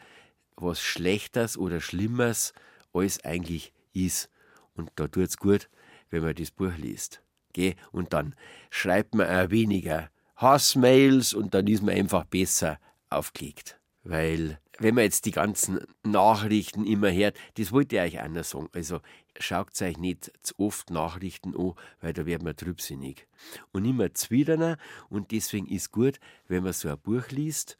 was 0.56 0.80
Schlechtes 0.80 1.56
oder 1.56 1.80
Schlimmes 1.80 2.52
als 2.92 3.22
eigentlich 3.24 3.72
ist. 3.92 4.30
Und 4.74 4.90
da 4.96 5.06
tut's 5.06 5.36
gut, 5.36 5.68
wenn 6.10 6.22
man 6.22 6.34
das 6.34 6.50
Buch 6.50 6.72
liest. 6.76 7.22
Gell? 7.52 7.74
Und 7.92 8.12
dann 8.12 8.34
schreibt 8.70 9.14
man 9.14 9.28
auch 9.28 9.50
weniger 9.50 10.10
Hassmails 10.36 11.34
und 11.34 11.54
dann 11.54 11.66
ist 11.66 11.82
man 11.82 11.94
einfach 11.94 12.24
besser 12.24 12.78
aufgelegt. 13.10 13.78
Weil, 14.02 14.60
wenn 14.78 14.94
man 14.94 15.04
jetzt 15.04 15.24
die 15.24 15.30
ganzen 15.30 15.80
Nachrichten 16.02 16.84
immer 16.84 17.10
hört, 17.10 17.36
das 17.56 17.72
wollte 17.72 17.96
ich 17.96 18.02
euch 18.02 18.20
auch 18.20 18.28
noch 18.28 18.44
sagen. 18.44 18.68
Also, 18.72 19.00
schaut 19.38 19.80
euch 19.80 19.98
nicht 19.98 20.32
zu 20.42 20.54
oft 20.58 20.90
Nachrichten 20.90 21.56
an, 21.56 21.74
weil 22.00 22.12
da 22.12 22.26
wird 22.26 22.42
man 22.42 22.56
trübsinnig. 22.56 23.26
Und 23.72 23.84
immer 23.84 24.12
zwiderner 24.14 24.78
und 25.08 25.30
deswegen 25.30 25.66
ist 25.68 25.92
gut, 25.92 26.18
wenn 26.48 26.64
man 26.64 26.72
so 26.72 26.88
ein 26.88 26.98
Buch 26.98 27.28
liest. 27.30 27.76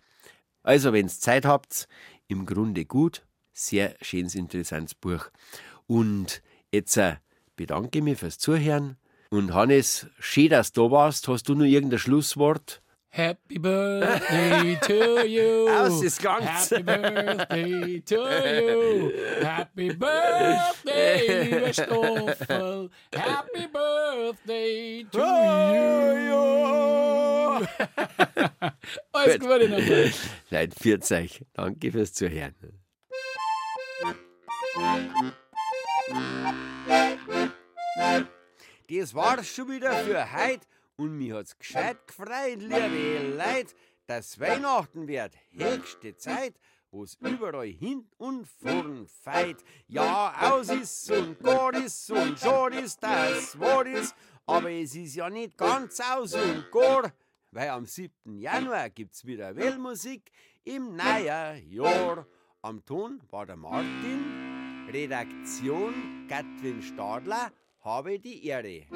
Also, 0.62 0.92
wenn 0.92 1.07
ihr 1.07 1.12
Zeit 1.12 1.44
habt, 1.44 1.88
im 2.28 2.47
Grunde 2.47 2.84
gut, 2.84 3.24
sehr 3.53 3.97
schönes, 4.01 4.34
interessantes 4.34 4.94
Buch. 4.94 5.30
Und 5.86 6.42
jetzt 6.72 6.97
äh, 6.97 7.16
bedanke 7.57 7.99
ich 7.99 8.05
mich 8.05 8.18
fürs 8.18 8.38
Zuhören. 8.38 8.97
Und 9.30 9.55
Hannes, 9.55 10.07
schön, 10.18 10.51
dass 10.51 10.72
du 10.72 10.84
da 10.84 10.90
warst. 10.90 11.28
Hast 11.28 11.49
du 11.49 11.55
noch 11.55 11.64
irgendein 11.64 11.99
Schlusswort? 11.99 12.82
Happy 13.16 13.56
birthday 13.56 14.76
to 14.82 15.26
you. 15.26 15.70
Aus 15.70 16.02
ist 16.02 16.22
ganz. 16.22 16.68
Happy 16.68 16.82
birthday 16.82 18.00
to 18.00 18.14
you. 18.14 19.12
Happy 19.40 19.88
birthday, 19.94 21.44
lieber 21.44 21.72
Stoffel. 21.72 22.90
Happy 23.14 23.66
birthday 23.72 25.06
to 25.10 25.18
you. 26.28 26.44
Alles 29.12 29.38
Gute 29.40 29.68
noch. 29.70 29.80
Leid, 30.50 30.74
40. 30.78 31.46
Danke 31.54 31.92
fürs 31.92 32.12
Zuhören. 32.12 32.54
Das 38.90 39.14
war's 39.14 39.48
schon 39.48 39.70
wieder 39.70 39.92
für 40.04 40.20
heut 40.34 40.60
und 40.97 41.16
mir 41.16 41.36
hat's 41.36 41.59
gescheit 41.59 42.07
gefreut, 42.07 42.61
liebe 42.61 43.34
Leid, 43.36 43.74
dass 44.07 44.38
Weihnachten 44.40 45.07
wird 45.09 45.36
höchste 45.51 46.16
Zeit, 46.16 46.55
wo's 46.90 47.16
überall 47.20 47.66
hin 47.66 48.07
und 48.18 48.47
vorn 48.47 49.07
feit. 49.07 49.62
Ja, 49.88 50.34
aus 50.51 50.70
ist 50.70 51.11
und 51.11 51.40
gar 51.40 51.74
ist 51.74 52.11
und 52.11 52.38
schon 52.38 52.72
ist 52.72 53.03
das 53.03 53.59
wahr 53.59 53.86
ist, 53.86 54.14
aber 54.47 54.70
es 54.70 54.94
ist 54.94 55.16
ja 55.16 55.28
nicht 55.28 55.57
ganz 55.57 56.01
aus 56.01 56.34
und 56.34 56.70
gar, 56.70 57.12
weil 57.51 57.68
am 57.70 57.86
7. 57.86 58.38
Januar 58.38 58.90
gibt's 58.90 59.24
wieder 59.24 59.55
Wellmusik 59.57 60.30
im 60.64 60.97
neuen 60.97 61.70
Jahr. 61.70 62.26
Am 62.62 62.84
Ton 62.84 63.20
war 63.30 63.47
der 63.47 63.57
Martin 63.57 64.88
Redaktion 64.90 66.26
Katrin 66.28 66.80
Stadler 66.80 67.53
habe 67.80 68.18
die 68.18 68.47
Ehre. 68.47 68.86